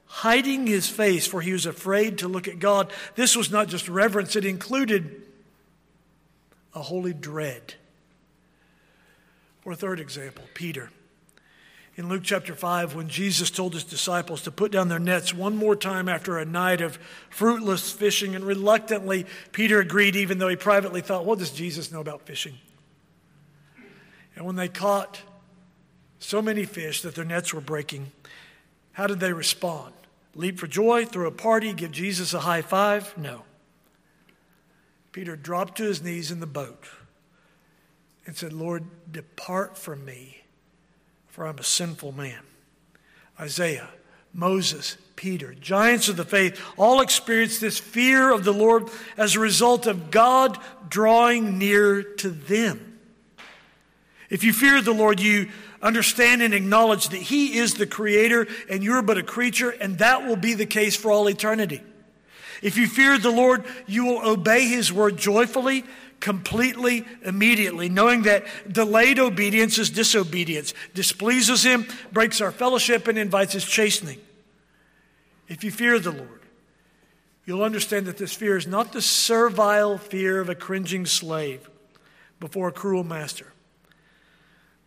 hiding 0.06 0.66
his 0.66 0.90
face, 0.90 1.28
for 1.28 1.42
he 1.42 1.54
was 1.54 1.68
afraid 1.68 2.18
to 2.20 2.28
look 2.28 2.48
at 2.48 2.58
God. 2.58 2.92
This 3.16 3.36
was 3.36 3.52
not 3.52 3.68
just 3.68 3.88
reverence, 3.88 4.36
it 4.36 4.46
included 4.46 5.22
a 6.74 6.82
holy 6.82 7.14
dread. 7.14 7.76
Or 9.64 9.74
a 9.74 9.76
third 9.76 10.00
example, 10.00 10.46
Peter 10.56 10.90
in 12.00 12.08
Luke 12.08 12.24
chapter 12.24 12.56
5 12.56 12.96
when 12.96 13.10
Jesus 13.10 13.52
told 13.52 13.74
his 13.74 13.84
disciples 13.84 14.44
to 14.44 14.52
put 14.52 14.72
down 14.72 14.88
their 14.88 15.00
nets 15.00 15.34
one 15.34 15.58
more 15.58 15.76
time 15.76 16.08
after 16.08 16.38
a 16.38 16.46
night 16.46 16.80
of 16.80 16.98
fruitless 17.30 17.92
fishing. 17.92 18.36
And 18.36 18.46
reluctantly, 18.46 19.26
Peter 19.52 19.82
agreed, 19.82 20.16
even 20.16 20.38
though 20.38 20.48
he 20.48 20.56
privately 20.56 21.02
thought, 21.02 21.26
what 21.26 21.40
does 21.40 21.52
Jesus 21.52 21.92
know 21.92 22.00
about 22.00 22.22
fishing? 22.22 22.56
And 24.34 24.46
when 24.46 24.56
they 24.56 24.70
caught 24.70 25.24
so 26.20 26.42
many 26.42 26.64
fish 26.64 27.02
that 27.02 27.16
their 27.16 27.26
nets 27.26 27.54
were 27.54 27.60
breaking, 27.60 28.14
how 28.94 29.06
did 29.06 29.20
they 29.20 29.34
respond? 29.34 29.94
Leap 30.36 30.58
for 30.58 30.68
joy, 30.68 31.04
throw 31.04 31.28
a 31.28 31.32
party, 31.32 31.74
give 31.74 31.92
Jesus 31.92 32.34
a 32.34 32.40
high 32.40 32.62
five? 32.62 33.14
No. 33.18 33.42
Peter 35.12 35.36
dropped 35.36 35.76
to 35.80 35.84
his 35.84 36.02
knees 36.02 36.32
in 36.32 36.40
the 36.40 36.48
boat 36.48 36.86
and 38.26 38.38
said, 38.38 38.54
Lord, 38.54 38.86
depart 39.12 39.78
from 39.78 40.06
me 40.06 40.39
for 41.30 41.46
I'm 41.48 41.58
a 41.58 41.64
sinful 41.64 42.12
man. 42.12 42.40
Isaiah, 43.40 43.90
Moses, 44.34 44.98
Peter, 45.16 45.54
giants 45.54 46.08
of 46.08 46.18
the 46.18 46.26
faith, 46.26 46.60
all 46.78 47.02
experienced 47.02 47.62
this 47.62 47.80
fear 47.80 48.32
of 48.32 48.44
the 48.44 48.54
Lord 48.54 48.90
as 49.18 49.36
a 49.36 49.40
result 49.40 49.88
of 49.88 50.12
God 50.12 50.58
drawing 50.90 51.58
near 51.58 52.04
to 52.04 52.30
them. 52.30 53.00
If 54.30 54.44
you 54.44 54.54
fear 54.54 54.82
the 54.82 54.94
Lord, 54.94 55.20
you 55.20 55.50
understand 55.82 56.42
and 56.42 56.54
acknowledge 56.54 57.10
that 57.10 57.18
He 57.18 57.58
is 57.58 57.76
the 57.76 57.88
Creator 57.88 58.48
and 58.70 58.84
you're 58.84 59.02
but 59.02 59.18
a 59.18 59.24
creature, 59.24 59.70
and 59.70 59.98
that 60.00 60.28
will 60.28 60.36
be 60.36 60.54
the 60.54 60.66
case 60.66 60.96
for 60.96 61.12
all 61.12 61.28
eternity. 61.28 61.82
If 62.62 62.78
you 62.78 62.88
fear 62.88 63.18
the 63.18 63.32
Lord, 63.32 63.64
you 63.88 64.06
will 64.06 64.28
obey 64.28 64.68
His 64.68 64.92
word 64.92 65.18
joyfully 65.18 65.86
completely, 66.20 67.06
immediately, 67.24 67.90
knowing 67.90 68.24
that 68.24 68.46
delayed 68.72 69.20
obedience 69.20 69.78
is 69.78 69.90
disobedience, 69.90 70.74
displeases 70.94 71.64
Him, 71.64 71.88
breaks 72.12 72.42
our 72.42 72.52
fellowship, 72.52 73.08
and 73.08 73.18
invites 73.18 73.54
His 73.54 73.66
chastening. 73.66 74.20
If 75.48 75.64
you 75.64 75.72
fear 75.72 76.00
the 76.00 76.12
Lord, 76.12 76.42
you'll 77.46 77.64
understand 77.64 78.06
that 78.06 78.18
this 78.18 78.34
fear 78.34 78.58
is 78.58 78.68
not 78.68 78.94
the 78.94 79.02
servile 79.02 79.98
fear 79.98 80.40
of 80.40 80.50
a 80.50 80.56
cringing 80.56 81.06
slave 81.06 81.70
before 82.40 82.70
a 82.70 82.74
cruel 82.74 83.04
master, 83.04 83.54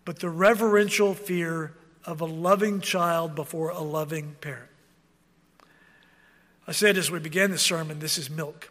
but 0.05 0.21
the 0.21 0.31
reverential 0.31 1.15
fear 1.15 1.73
of 2.05 2.21
a 2.21 2.27
loving 2.27 2.81
child 2.81 3.35
before 3.35 3.71
a 3.71 3.81
loving 3.81 4.37
parent. 4.41 4.69
I 6.67 6.73
said 6.73 6.97
as 6.97 7.11
we 7.11 7.19
began 7.19 7.51
the 7.51 7.59
sermon, 7.59 7.99
this 7.99 8.19
is 8.19 8.31
milk. 8.31 8.71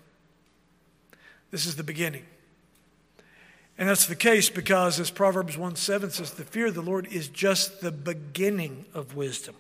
This 1.52 1.66
is 1.66 1.76
the 1.76 1.84
beginning. 1.84 2.26
And 3.78 3.90
that's 3.90 4.06
the 4.06 4.16
case 4.16 4.50
because, 4.50 5.00
as 5.00 5.10
Proverbs 5.10 5.58
1 5.58 5.76
7 5.76 6.12
says, 6.12 6.32
the 6.32 6.44
fear 6.44 6.68
of 6.68 6.76
the 6.76 6.82
Lord 6.82 7.08
is 7.08 7.28
just 7.28 7.82
the 7.82 7.92
beginning 7.92 8.86
of 8.94 9.16
wisdom. 9.16 9.56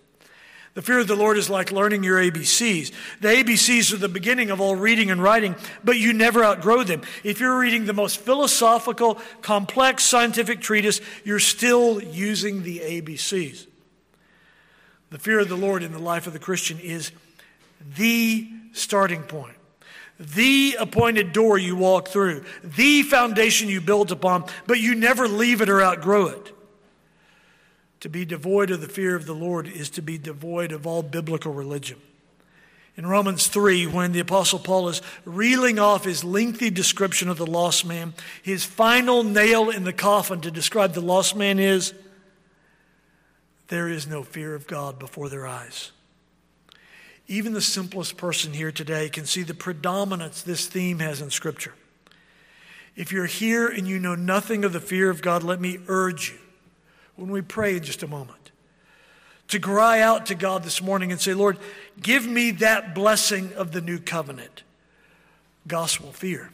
The 0.74 0.82
fear 0.82 1.00
of 1.00 1.08
the 1.08 1.16
Lord 1.16 1.38
is 1.38 1.50
like 1.50 1.72
learning 1.72 2.04
your 2.04 2.18
ABCs. 2.18 2.94
The 3.20 3.28
ABCs 3.28 3.94
are 3.94 3.98
the 3.98 4.08
beginning 4.08 4.52
of 4.52 4.62
all 4.62 4.76
reading 4.76 5.12
and 5.12 5.22
writing, 5.22 5.56
but 5.84 5.98
you 5.98 6.14
never 6.14 6.46
outgrow 6.46 6.84
them. 6.84 7.02
If 7.26 7.42
you're 7.42 7.60
reading 7.60 7.86
the 7.86 7.94
most 7.94 8.20
philosophical, 8.20 9.20
complex 9.42 10.04
scientific 10.04 10.62
treatise, 10.62 11.02
you're 11.26 11.40
still 11.40 12.02
using 12.02 12.64
the 12.64 12.80
ABCs. 12.80 13.68
The 15.10 15.20
fear 15.20 15.40
of 15.40 15.50
the 15.50 15.58
Lord 15.58 15.84
in 15.84 15.92
the 15.92 16.00
life 16.00 16.26
of 16.26 16.32
the 16.32 16.40
Christian 16.40 16.80
is 16.80 17.12
the 17.98 18.48
starting 18.72 19.24
point 19.24 19.58
the 20.22 20.78
appointed 20.80 21.34
door 21.34 21.58
you 21.58 21.76
walk 21.76 22.08
through, 22.08 22.46
the 22.64 23.02
foundation 23.02 23.70
you 23.70 23.82
build 23.82 24.12
upon, 24.12 24.46
but 24.68 24.80
you 24.80 24.94
never 24.94 25.28
leave 25.28 25.62
it 25.62 25.70
or 25.70 25.82
outgrow 25.82 26.28
it. 26.28 26.56
To 28.02 28.10
be 28.10 28.24
devoid 28.26 28.72
of 28.72 28.82
the 28.82 28.88
fear 28.88 29.16
of 29.16 29.26
the 29.26 29.34
Lord 29.34 29.68
is 29.68 29.90
to 29.92 30.02
be 30.02 30.18
devoid 30.18 30.72
of 30.72 30.86
all 30.86 31.04
biblical 31.04 31.54
religion. 31.54 32.00
In 32.98 33.08
Romans 33.08 33.48
3, 33.48 33.88
when 33.88 34.12
the 34.12 34.20
Apostle 34.20 34.60
Paul 34.60 34.90
is 34.90 35.02
reeling 35.26 35.80
off 35.80 36.04
his 36.04 36.24
lengthy 36.24 36.70
description 36.70 37.30
of 37.30 37.38
the 37.38 37.48
lost 37.48 37.86
man, 37.86 38.14
his 38.44 38.64
final 38.64 39.24
nail 39.24 39.70
in 39.70 39.86
the 39.86 39.94
coffin 39.94 40.42
to 40.42 40.52
describe 40.52 40.94
the 40.94 41.02
lost 41.02 41.36
man 41.36 41.58
is 41.58 41.94
there 43.70 43.88
is 43.88 44.06
no 44.06 44.22
fear 44.22 44.54
of 44.54 44.68
God 44.68 45.00
before 45.00 45.30
their 45.30 45.48
eyes. 45.48 45.92
Even 47.32 47.54
the 47.54 47.62
simplest 47.62 48.18
person 48.18 48.52
here 48.52 48.74
today 48.74 49.08
can 49.08 49.26
see 49.26 49.44
the 49.44 49.54
predominance 49.54 50.42
this 50.42 50.68
theme 50.68 51.00
has 51.00 51.22
in 51.22 51.30
Scripture. 51.30 51.74
If 52.98 53.14
you're 53.14 53.26
here 53.26 53.70
and 53.70 53.88
you 53.88 54.00
know 54.00 54.16
nothing 54.16 54.66
of 54.66 54.74
the 54.74 54.82
fear 54.82 55.10
of 55.10 55.22
God, 55.22 55.42
let 55.42 55.62
me 55.62 55.80
urge 55.88 56.32
you, 56.32 56.38
when 57.16 57.32
we 57.32 57.42
pray 57.42 57.78
in 57.78 57.84
just 57.84 58.04
a 58.04 58.08
moment, 58.08 58.52
to 59.48 59.62
cry 59.62 60.02
out 60.02 60.26
to 60.26 60.36
God 60.36 60.64
this 60.64 60.82
morning 60.82 61.14
and 61.14 61.22
say, 61.22 61.34
Lord, 61.34 61.58
give 62.02 62.28
me 62.28 62.52
that 62.52 62.94
blessing 62.94 63.54
of 63.54 63.72
the 63.72 63.80
new 63.80 63.98
covenant 63.98 64.64
gospel 65.66 66.12
fear. 66.12 66.52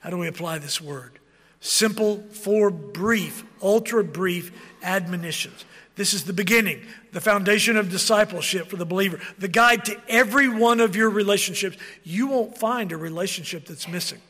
How 0.00 0.10
do 0.10 0.18
we 0.18 0.28
apply 0.28 0.58
this 0.58 0.82
word? 0.82 1.18
Simple, 1.60 2.22
four 2.30 2.70
brief, 2.70 3.44
ultra 3.62 4.04
brief 4.04 4.52
admonitions. 4.82 5.64
This 5.96 6.14
is 6.14 6.24
the 6.24 6.32
beginning, 6.32 6.86
the 7.12 7.20
foundation 7.20 7.76
of 7.76 7.90
discipleship 7.90 8.68
for 8.68 8.76
the 8.76 8.86
believer, 8.86 9.18
the 9.36 9.48
guide 9.48 9.84
to 9.86 10.00
every 10.08 10.48
one 10.48 10.78
of 10.78 10.94
your 10.94 11.10
relationships. 11.10 11.76
You 12.04 12.28
won't 12.28 12.56
find 12.56 12.92
a 12.92 12.96
relationship 12.96 13.66
that's 13.66 13.88
missing. 13.88 14.20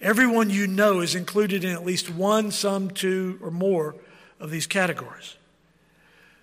Everyone 0.00 0.48
you 0.48 0.66
know 0.66 1.00
is 1.00 1.14
included 1.14 1.64
in 1.64 1.72
at 1.72 1.84
least 1.84 2.08
one, 2.08 2.50
some, 2.50 2.90
two, 2.90 3.38
or 3.42 3.50
more 3.50 3.96
of 4.40 4.50
these 4.50 4.66
categories. 4.66 5.36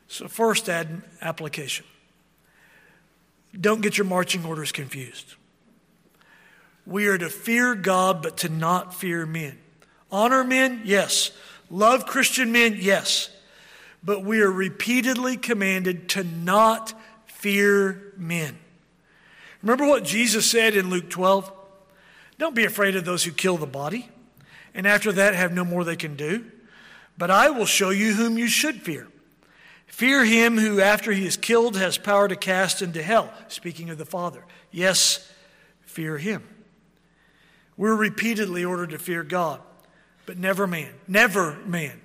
So, 0.08 0.28
first, 0.28 0.70
add 0.70 1.02
application. 1.22 1.86
Don't 3.60 3.82
get 3.82 3.98
your 3.98 4.06
marching 4.06 4.46
orders 4.46 4.72
confused. 4.72 5.36
We 6.86 7.08
are 7.08 7.18
to 7.18 7.30
fear 7.30 7.74
God, 7.74 8.22
but 8.22 8.38
to 8.38 8.50
not 8.50 8.94
fear 8.94 9.26
men. 9.26 9.58
Honor 10.12 10.44
men, 10.44 10.82
yes. 10.86 11.32
Love 11.70 12.06
Christian 12.06 12.52
men, 12.52 12.78
yes. 12.80 13.30
But 14.04 14.24
we 14.24 14.42
are 14.42 14.52
repeatedly 14.52 15.38
commanded 15.38 16.10
to 16.10 16.24
not 16.24 16.94
fear 17.26 18.14
men. 18.18 18.58
Remember 19.62 19.88
what 19.88 20.04
Jesus 20.04 20.50
said 20.50 20.76
in 20.76 20.90
Luke 20.90 21.10
12? 21.10 21.52
Don't 22.38 22.56
be 22.56 22.66
afraid 22.66 22.96
of 22.96 23.06
those 23.06 23.24
who 23.24 23.32
kill 23.32 23.58
the 23.58 23.66
body, 23.66 24.10
and 24.74 24.86
after 24.86 25.12
that 25.12 25.34
have 25.34 25.54
no 25.54 25.66
more 25.66 25.84
they 25.84 25.96
can 25.96 26.16
do. 26.16 26.46
But 27.18 27.32
I 27.32 27.50
will 27.50 27.66
show 27.66 27.90
you 27.90 28.14
whom 28.14 28.38
you 28.38 28.48
should 28.48 28.82
fear. 28.82 29.08
Fear 29.88 30.26
him 30.26 30.58
who, 30.58 30.82
after 30.82 31.14
he 31.14 31.26
is 31.26 31.38
killed, 31.38 31.78
has 31.78 31.98
power 31.98 32.28
to 32.28 32.36
cast 32.36 32.82
into 32.82 33.02
hell. 33.02 33.34
Speaking 33.48 33.90
of 33.90 33.98
the 33.98 34.06
Father. 34.06 34.44
Yes, 34.70 35.32
fear 35.82 36.18
him. 36.18 36.44
We're 37.78 37.96
repeatedly 37.96 38.66
ordered 38.66 38.90
to 38.90 39.00
fear 39.00 39.24
God, 39.24 39.62
but 40.26 40.38
never 40.38 40.68
man. 40.68 40.92
Never 41.08 41.58
man. 41.66 42.02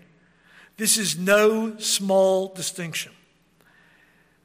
This 0.76 0.96
is 0.96 1.18
no 1.18 1.78
small 1.78 2.48
distinction. 2.54 3.12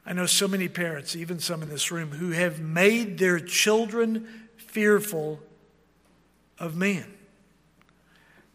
I 0.04 0.12
know 0.12 0.26
so 0.26 0.46
many 0.46 0.68
parents, 0.68 1.16
even 1.16 1.40
some 1.40 1.62
in 1.62 1.68
this 1.68 1.90
room, 1.90 2.12
who 2.12 2.30
have 2.30 2.60
made 2.60 3.18
their 3.18 3.40
children 3.40 4.28
fearful 4.56 5.40
of 6.58 6.76
man 6.76 7.12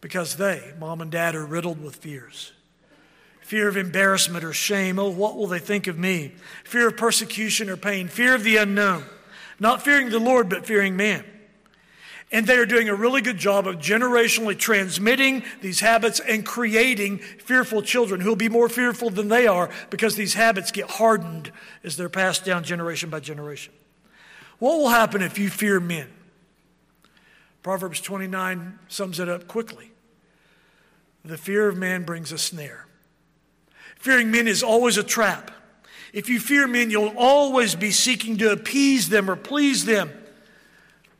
because 0.00 0.36
they, 0.36 0.72
mom 0.78 1.00
and 1.00 1.10
dad, 1.10 1.34
are 1.34 1.44
riddled 1.44 1.82
with 1.82 1.96
fears 1.96 2.52
fear 3.52 3.68
of 3.68 3.76
embarrassment 3.76 4.44
or 4.44 4.52
shame. 4.54 4.98
Oh, 4.98 5.10
what 5.10 5.36
will 5.36 5.46
they 5.46 5.58
think 5.58 5.86
of 5.86 5.98
me? 5.98 6.32
Fear 6.64 6.88
of 6.88 6.96
persecution 6.96 7.68
or 7.68 7.76
pain, 7.76 8.08
fear 8.08 8.34
of 8.34 8.44
the 8.44 8.56
unknown. 8.56 9.04
Not 9.60 9.82
fearing 9.82 10.08
the 10.08 10.18
Lord, 10.18 10.48
but 10.48 10.64
fearing 10.64 10.96
man. 10.96 11.22
And 12.32 12.46
they 12.46 12.56
are 12.56 12.66
doing 12.66 12.88
a 12.88 12.94
really 12.94 13.20
good 13.20 13.36
job 13.36 13.66
of 13.66 13.76
generationally 13.76 14.58
transmitting 14.58 15.44
these 15.60 15.80
habits 15.80 16.18
and 16.18 16.46
creating 16.46 17.18
fearful 17.18 17.82
children 17.82 18.22
who 18.22 18.30
will 18.30 18.36
be 18.36 18.48
more 18.48 18.70
fearful 18.70 19.10
than 19.10 19.28
they 19.28 19.46
are 19.46 19.68
because 19.90 20.16
these 20.16 20.32
habits 20.32 20.72
get 20.72 20.90
hardened 20.90 21.52
as 21.84 21.96
they're 21.98 22.08
passed 22.08 22.44
down 22.44 22.64
generation 22.64 23.10
by 23.10 23.20
generation. 23.20 23.74
What 24.58 24.78
will 24.78 24.88
happen 24.88 25.20
if 25.20 25.38
you 25.38 25.50
fear 25.50 25.78
men? 25.78 26.08
Proverbs 27.62 28.00
29 28.00 28.78
sums 28.88 29.20
it 29.20 29.28
up 29.28 29.46
quickly. 29.46 29.92
The 31.24 31.36
fear 31.36 31.68
of 31.68 31.76
man 31.76 32.04
brings 32.04 32.32
a 32.32 32.38
snare. 32.38 32.86
Fearing 33.96 34.30
men 34.30 34.48
is 34.48 34.62
always 34.62 34.96
a 34.96 35.02
trap. 35.04 35.50
If 36.12 36.28
you 36.28 36.40
fear 36.40 36.66
men, 36.66 36.90
you'll 36.90 37.14
always 37.16 37.74
be 37.74 37.90
seeking 37.90 38.38
to 38.38 38.52
appease 38.52 39.08
them 39.10 39.30
or 39.30 39.36
please 39.36 39.84
them. 39.84 40.10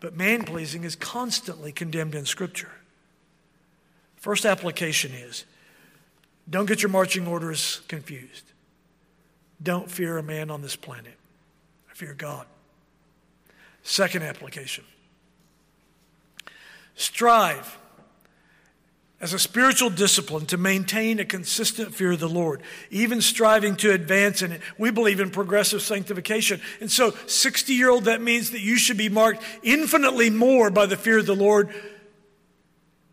But 0.03 0.17
man 0.17 0.43
pleasing 0.43 0.83
is 0.83 0.97
constantly 0.97 1.71
condemned 1.71 2.17
in 2.17 2.27
Scripture. 2.27 2.73
First 4.17 4.45
application 4.45 5.13
is 5.13 5.45
don't 6.51 6.67
get 6.67 6.83
your 6.83 6.91
marching 6.91 7.25
orders 7.29 7.83
confused. 7.87 8.45
Don't 9.63 9.89
fear 9.89 10.19
a 10.19 10.23
man 10.23 10.51
on 10.51 10.61
this 10.61 10.75
planet, 10.75 11.15
I 11.89 11.95
fear 11.95 12.15
God. 12.15 12.47
Second 13.85 14.25
application 14.25 14.85
strive 16.97 17.79
as 19.23 19.33
a 19.33 19.39
spiritual 19.39 19.89
discipline 19.89 20.45
to 20.47 20.57
maintain 20.57 21.21
a 21.21 21.25
consistent 21.25 21.95
fear 21.95 22.13
of 22.13 22.19
the 22.21 22.29
Lord, 22.29 22.61
even 22.91 23.23
striving 23.23 23.77
to 23.77 23.93
advance 23.93 24.43
in 24.43 24.51
it. 24.51 24.61
We 24.77 24.91
believe 24.91 25.21
in 25.21 25.31
progressive 25.31 25.81
sanctification. 25.81 26.61
And 26.81 26.91
so, 26.91 27.13
60 27.27 27.73
year 27.73 27.89
old, 27.89 28.05
that 28.05 28.21
means 28.21 28.51
that 28.51 28.61
you 28.61 28.77
should 28.77 28.97
be 28.99 29.09
marked 29.09 29.45
infinitely 29.63 30.29
more 30.29 30.71
by 30.71 30.87
the 30.87 30.97
fear 30.97 31.19
of 31.19 31.27
the 31.27 31.37
Lord 31.37 31.73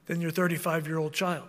than 0.08 0.20
your 0.20 0.32
35 0.32 0.88
year 0.88 0.98
old 0.98 1.14
child. 1.14 1.48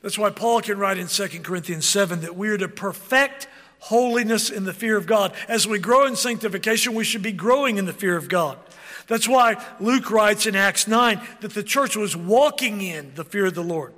That's 0.00 0.16
why 0.16 0.30
Paul 0.30 0.60
can 0.60 0.78
write 0.78 0.98
in 0.98 1.08
2 1.08 1.28
Corinthians 1.40 1.86
7 1.86 2.20
that 2.20 2.36
we 2.36 2.50
are 2.50 2.58
to 2.58 2.68
perfect 2.68 3.48
holiness 3.82 4.48
in 4.48 4.62
the 4.62 4.72
fear 4.72 4.96
of 4.96 5.06
God. 5.06 5.34
As 5.48 5.66
we 5.66 5.80
grow 5.80 6.06
in 6.06 6.14
sanctification, 6.14 6.94
we 6.94 7.02
should 7.02 7.22
be 7.22 7.32
growing 7.32 7.78
in 7.78 7.84
the 7.84 7.92
fear 7.92 8.16
of 8.16 8.28
God. 8.28 8.56
That's 9.08 9.26
why 9.28 9.62
Luke 9.80 10.08
writes 10.08 10.46
in 10.46 10.54
Acts 10.54 10.86
9 10.86 11.20
that 11.40 11.52
the 11.52 11.64
church 11.64 11.96
was 11.96 12.16
walking 12.16 12.80
in 12.80 13.12
the 13.16 13.24
fear 13.24 13.46
of 13.46 13.54
the 13.54 13.64
Lord. 13.64 13.92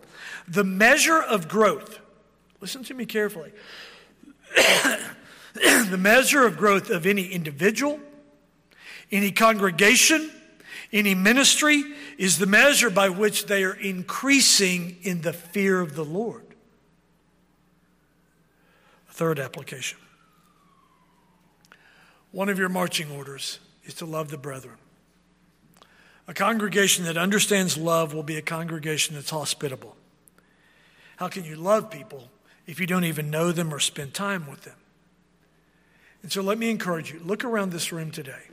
The 0.49 0.65
measure 0.65 1.21
of 1.21 1.49
growth, 1.49 2.01
listen 2.63 2.83
to 2.85 2.95
me 2.95 3.05
carefully, 3.05 3.53
the 5.55 5.99
measure 5.99 6.47
of 6.47 6.57
growth 6.57 6.89
of 6.89 7.05
any 7.05 7.27
individual, 7.27 8.01
any 9.13 9.33
congregation, 9.33 10.31
any 10.95 11.15
ministry 11.15 11.85
is 12.17 12.39
the 12.39 12.47
measure 12.47 12.89
by 12.89 13.11
which 13.11 13.47
they 13.47 13.65
are 13.65 13.75
increasing 13.75 14.97
in 15.03 15.21
the 15.21 15.35
fear 15.35 15.81
of 15.81 15.95
the 15.95 16.05
Lord. 16.05 16.44
Third 19.15 19.39
application. 19.39 19.99
One 22.33 22.49
of 22.49 22.59
your 22.59 22.69
marching 22.69 23.13
orders 23.13 23.61
is 23.85 23.95
to 23.95 24.07
love 24.07 24.29
the 24.29 24.37
brethren. 24.37 24.75
A 26.27 26.35
congregation 26.35 27.05
that 27.05 27.17
understands 27.17 27.79
love 27.79 28.13
will 28.13 28.25
be 28.25 28.35
a 28.35 28.43
congregation 28.43 29.15
that's 29.15 29.31
hospitable. 29.31 29.95
How 31.19 31.29
can 31.29 31.45
you 31.45 31.55
love 31.55 31.93
people 31.93 32.29
if 32.67 32.81
you 32.81 32.89
don't 32.89 33.05
even 33.05 33.31
know 33.31 33.53
them 33.53 33.73
or 33.73 33.79
spend 33.79 34.15
time 34.15 34.51
with 34.51 34.63
them? 34.63 34.75
And 36.25 36.33
so 36.33 36.43
let 36.43 36.59
me 36.59 36.69
encourage 36.69 37.13
you 37.13 37.21
look 37.21 37.45
around 37.45 37.71
this 37.71 37.93
room 37.93 38.11
today. 38.11 38.49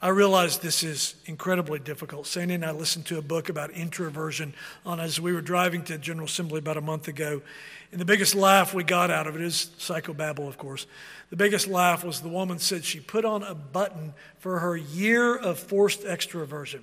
I 0.00 0.08
realize 0.10 0.58
this 0.58 0.84
is 0.84 1.16
incredibly 1.26 1.80
difficult. 1.80 2.28
Sandy 2.28 2.54
and 2.54 2.64
I 2.64 2.70
listened 2.70 3.06
to 3.06 3.18
a 3.18 3.22
book 3.22 3.48
about 3.48 3.72
introversion 3.72 4.54
on 4.86 5.00
as 5.00 5.20
we 5.20 5.32
were 5.32 5.40
driving 5.40 5.82
to 5.84 5.98
General 5.98 6.26
Assembly 6.26 6.60
about 6.60 6.76
a 6.76 6.80
month 6.80 7.08
ago. 7.08 7.42
And 7.90 8.00
the 8.00 8.04
biggest 8.04 8.36
laugh 8.36 8.72
we 8.72 8.84
got 8.84 9.10
out 9.10 9.26
of 9.26 9.34
it 9.34 9.42
is 9.42 9.70
psychobabble, 9.78 10.46
of 10.46 10.56
course. 10.56 10.86
The 11.30 11.36
biggest 11.36 11.66
laugh 11.66 12.04
was 12.04 12.20
the 12.20 12.28
woman 12.28 12.60
said 12.60 12.84
she 12.84 13.00
put 13.00 13.24
on 13.24 13.42
a 13.42 13.56
button 13.56 14.14
for 14.38 14.60
her 14.60 14.76
year 14.76 15.34
of 15.34 15.58
forced 15.58 16.02
extroversion. 16.02 16.82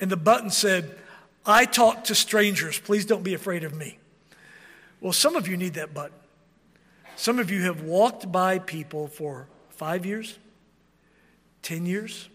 And 0.00 0.10
the 0.10 0.16
button 0.16 0.48
said, 0.48 0.96
I 1.44 1.66
talk 1.66 2.04
to 2.04 2.14
strangers. 2.14 2.78
Please 2.78 3.04
don't 3.04 3.22
be 3.22 3.34
afraid 3.34 3.62
of 3.62 3.74
me. 3.74 3.98
Well, 5.02 5.12
some 5.12 5.36
of 5.36 5.48
you 5.48 5.58
need 5.58 5.74
that 5.74 5.92
button. 5.92 6.16
Some 7.16 7.38
of 7.38 7.50
you 7.50 7.64
have 7.64 7.82
walked 7.82 8.32
by 8.32 8.58
people 8.58 9.06
for 9.06 9.48
five 9.68 10.06
years, 10.06 10.38
10 11.62 11.86
years, 11.86 12.28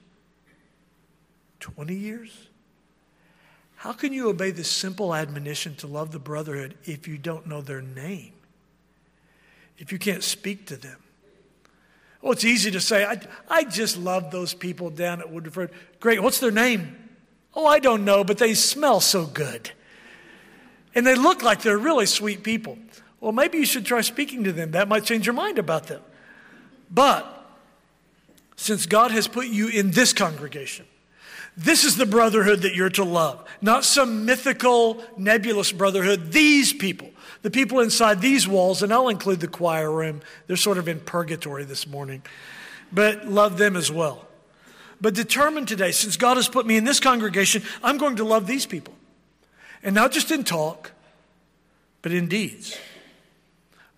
20 1.60 1.94
years. 1.94 2.48
How 3.76 3.94
can 3.94 4.12
you 4.12 4.30
obey 4.30 4.52
this 4.52 4.70
simple 4.70 5.14
admonition 5.14 5.76
to 5.76 5.88
love 5.88 6.12
the 6.12 6.20
brotherhood 6.20 6.76
if 6.86 7.08
you 7.08 7.18
don't 7.18 7.46
know 7.46 7.62
their 7.62 7.82
name? 7.82 8.34
If 9.78 9.92
you 9.92 10.00
can't 10.00 10.24
speak 10.24 10.66
to 10.68 10.78
them? 10.78 10.98
Well, 12.22 12.32
it's 12.32 12.44
easy 12.44 12.72
to 12.72 12.80
say, 12.80 13.06
I, 13.06 13.20
I 13.48 13.64
just 13.64 13.98
love 13.98 14.32
those 14.32 14.54
people 14.54 14.90
down 14.90 15.20
at 15.20 15.32
Woodford. 15.32 15.72
Great. 16.00 16.22
What's 16.24 16.40
their 16.40 16.52
name? 16.52 16.98
Oh, 17.54 17.66
I 17.66 17.80
don't 17.80 18.04
know, 18.04 18.24
but 18.24 18.40
they 18.40 18.54
smell 18.56 19.00
so 19.00 19.26
good. 19.26 19.72
And 20.96 21.06
they 21.06 21.16
look 21.16 21.44
like 21.44 21.62
they're 21.62 21.78
really 21.78 22.08
sweet 22.08 22.44
people. 22.44 22.78
Well, 23.20 23.32
maybe 23.32 23.60
you 23.60 23.66
should 23.66 23.86
try 23.86 24.02
speaking 24.02 24.44
to 24.46 24.52
them. 24.52 24.72
That 24.72 24.88
might 24.88 25.04
change 25.04 25.28
your 25.28 25.34
mind 25.34 25.60
about 25.60 25.88
them. 25.88 26.02
But 26.90 27.37
since 28.58 28.86
God 28.86 29.12
has 29.12 29.28
put 29.28 29.48
you 29.48 29.70
in 29.70 29.92
this 29.92 30.12
congregation, 30.12 30.86
this 31.56 31.84
is 31.84 31.96
the 31.96 32.06
brotherhood 32.06 32.64
that 32.64 32.76
you're 32.76 32.90
to 32.92 33.04
love, 33.04 33.48
not 33.62 33.86
some 33.86 34.26
mythical, 34.26 35.04
nebulous 35.16 35.72
brotherhood. 35.72 36.32
These 36.32 36.74
people, 36.74 37.10
the 37.42 37.50
people 37.50 37.80
inside 37.80 38.20
these 38.20 38.48
walls, 38.48 38.84
and 38.84 38.92
I'll 38.92 39.10
include 39.10 39.40
the 39.40 39.48
choir 39.48 39.92
room, 39.92 40.22
they're 40.48 40.58
sort 40.58 40.78
of 40.78 40.88
in 40.88 41.00
purgatory 41.00 41.64
this 41.64 41.88
morning, 41.88 42.22
but 42.92 43.28
love 43.28 43.58
them 43.58 43.76
as 43.76 43.92
well. 43.92 44.28
But 45.00 45.14
determine 45.14 45.66
today, 45.66 45.92
since 45.92 46.18
God 46.18 46.38
has 46.38 46.50
put 46.50 46.66
me 46.66 46.76
in 46.76 46.84
this 46.84 47.00
congregation, 47.00 47.64
I'm 47.84 47.98
going 47.98 48.18
to 48.18 48.24
love 48.24 48.48
these 48.48 48.66
people. 48.66 48.96
And 49.84 49.94
not 49.94 50.12
just 50.12 50.32
in 50.32 50.44
talk, 50.44 50.92
but 52.02 52.12
in 52.12 52.28
deeds. 52.28 52.78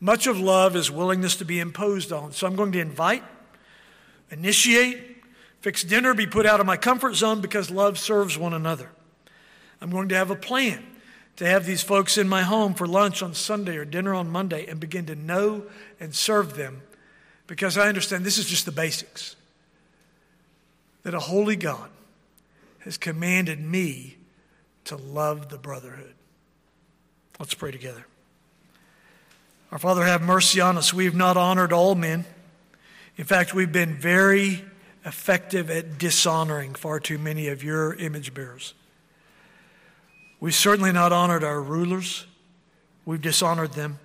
Much 0.01 0.27
of 0.27 0.39
love 0.39 0.75
is 0.75 0.91
willingness 0.91 1.37
to 1.37 1.45
be 1.45 1.59
imposed 1.59 2.11
on. 2.11 2.31
So 2.33 2.47
I'm 2.47 2.55
going 2.55 2.71
to 2.73 2.79
invite, 2.79 3.23
initiate, 4.31 5.09
Fix 5.61 5.83
dinner, 5.83 6.13
be 6.13 6.25
put 6.25 6.45
out 6.45 6.59
of 6.59 6.65
my 6.65 6.77
comfort 6.77 7.15
zone 7.15 7.41
because 7.41 7.69
love 7.69 7.99
serves 7.99 8.37
one 8.37 8.53
another. 8.53 8.89
I'm 9.81 9.89
going 9.89 10.09
to 10.09 10.15
have 10.15 10.31
a 10.31 10.35
plan 10.35 10.85
to 11.35 11.45
have 11.45 11.65
these 11.65 11.81
folks 11.81 12.17
in 12.17 12.27
my 12.27 12.43
home 12.43 12.73
for 12.73 12.87
lunch 12.87 13.21
on 13.21 13.33
Sunday 13.33 13.77
or 13.77 13.85
dinner 13.85 14.13
on 14.13 14.29
Monday 14.29 14.65
and 14.67 14.79
begin 14.79 15.05
to 15.07 15.15
know 15.15 15.63
and 15.99 16.15
serve 16.15 16.55
them 16.55 16.81
because 17.47 17.77
I 17.77 17.87
understand 17.87 18.25
this 18.25 18.37
is 18.37 18.45
just 18.45 18.65
the 18.65 18.71
basics. 18.71 19.35
That 21.03 21.13
a 21.13 21.19
holy 21.19 21.55
God 21.55 21.89
has 22.79 22.97
commanded 22.97 23.59
me 23.59 24.17
to 24.85 24.95
love 24.95 25.49
the 25.49 25.57
brotherhood. 25.57 26.13
Let's 27.37 27.53
pray 27.53 27.71
together. 27.71 28.05
Our 29.71 29.79
Father, 29.79 30.03
have 30.03 30.21
mercy 30.21 30.59
on 30.59 30.77
us. 30.77 30.93
We 30.93 31.05
have 31.05 31.15
not 31.15 31.37
honored 31.37 31.71
all 31.71 31.95
men. 31.95 32.25
In 33.19 33.25
fact, 33.25 33.53
we've 33.53 33.69
been 33.69 33.95
very 33.95 34.63
effective 35.03 35.69
at 35.69 35.97
dishonoring 35.97 36.73
far 36.73 37.01
too 37.01 37.17
many 37.17 37.49
of 37.49 37.65
your 37.65 37.93
image 37.95 38.33
bearers. 38.33 38.73
We've 40.39 40.55
certainly 40.55 40.93
not 40.93 41.11
honored 41.11 41.43
our 41.43 41.61
rulers, 41.61 42.25
we've 43.03 43.21
dishonored 43.21 43.73
them. 43.73 43.99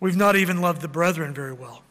We've 0.00 0.16
not 0.16 0.34
even 0.34 0.62
loved 0.62 0.80
the 0.80 0.88
brethren 0.88 1.34
very 1.34 1.52
well. 1.52 1.82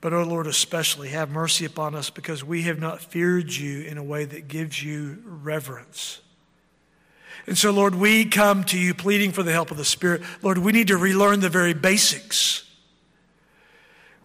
But, 0.00 0.14
O 0.14 0.20
oh 0.20 0.24
Lord, 0.24 0.46
especially 0.46 1.10
have 1.10 1.28
mercy 1.28 1.66
upon 1.66 1.94
us 1.94 2.08
because 2.08 2.42
we 2.42 2.62
have 2.62 2.78
not 2.78 3.02
feared 3.02 3.52
you 3.52 3.82
in 3.82 3.98
a 3.98 4.02
way 4.02 4.24
that 4.24 4.48
gives 4.48 4.82
you 4.82 5.22
reverence. 5.26 6.22
And 7.46 7.58
so, 7.58 7.72
Lord, 7.72 7.94
we 7.94 8.24
come 8.24 8.64
to 8.64 8.78
you 8.78 8.94
pleading 8.94 9.32
for 9.32 9.42
the 9.42 9.52
help 9.52 9.70
of 9.70 9.76
the 9.76 9.84
Spirit. 9.84 10.22
Lord, 10.40 10.56
we 10.56 10.72
need 10.72 10.88
to 10.88 10.96
relearn 10.96 11.40
the 11.40 11.50
very 11.50 11.74
basics. 11.74 12.64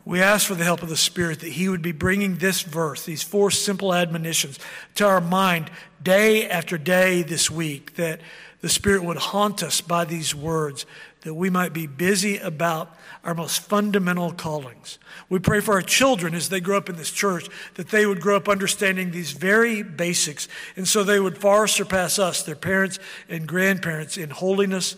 We 0.06 0.22
ask 0.22 0.46
for 0.46 0.54
the 0.54 0.64
help 0.64 0.84
of 0.84 0.90
the 0.90 0.96
Spirit 0.96 1.40
that 1.40 1.54
He 1.54 1.68
would 1.68 1.82
be 1.82 1.92
bringing 1.92 2.38
this 2.38 2.62
verse, 2.62 3.04
these 3.04 3.24
four 3.24 3.50
simple 3.50 3.92
admonitions, 3.92 4.60
to 4.96 5.06
our 5.06 5.20
mind 5.20 5.72
day 6.02 6.48
after 6.48 6.78
day 6.78 7.24
this 7.24 7.50
week, 7.50 7.96
that 7.96 8.22
the 8.62 8.70
Spirit 8.70 9.04
would 9.04 9.18
haunt 9.18 9.64
us 9.64 9.82
by 9.82 10.06
these 10.06 10.36
words, 10.36 10.86
that 11.22 11.34
we 11.34 11.50
might 11.50 11.74
be 11.74 11.88
busy 11.88 12.38
about 12.38 12.96
our 13.24 13.34
most 13.34 13.64
fundamental 13.64 14.32
callings. 14.32 15.00
We 15.28 15.40
pray 15.40 15.60
for 15.60 15.74
our 15.74 15.82
children 15.82 16.36
as 16.36 16.50
they 16.50 16.60
grow 16.60 16.78
up 16.78 16.88
in 16.88 16.98
this 16.98 17.12
church 17.12 17.50
that 17.74 17.90
they 17.90 18.06
would 18.06 18.22
grow 18.22 18.38
up 18.38 18.48
understanding 18.48 19.10
these 19.10 19.32
very 19.32 19.82
basics, 19.82 20.48
and 20.76 20.88
so 20.88 21.04
they 21.04 21.20
would 21.20 21.40
far 21.40 21.66
surpass 21.66 22.20
us, 22.20 22.44
their 22.44 22.56
parents 22.56 23.00
and 23.28 23.48
grandparents, 23.48 24.18
in 24.18 24.30
holiness 24.30 24.98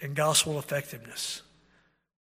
and 0.00 0.14
gospel 0.14 0.58
effectiveness. 0.58 1.42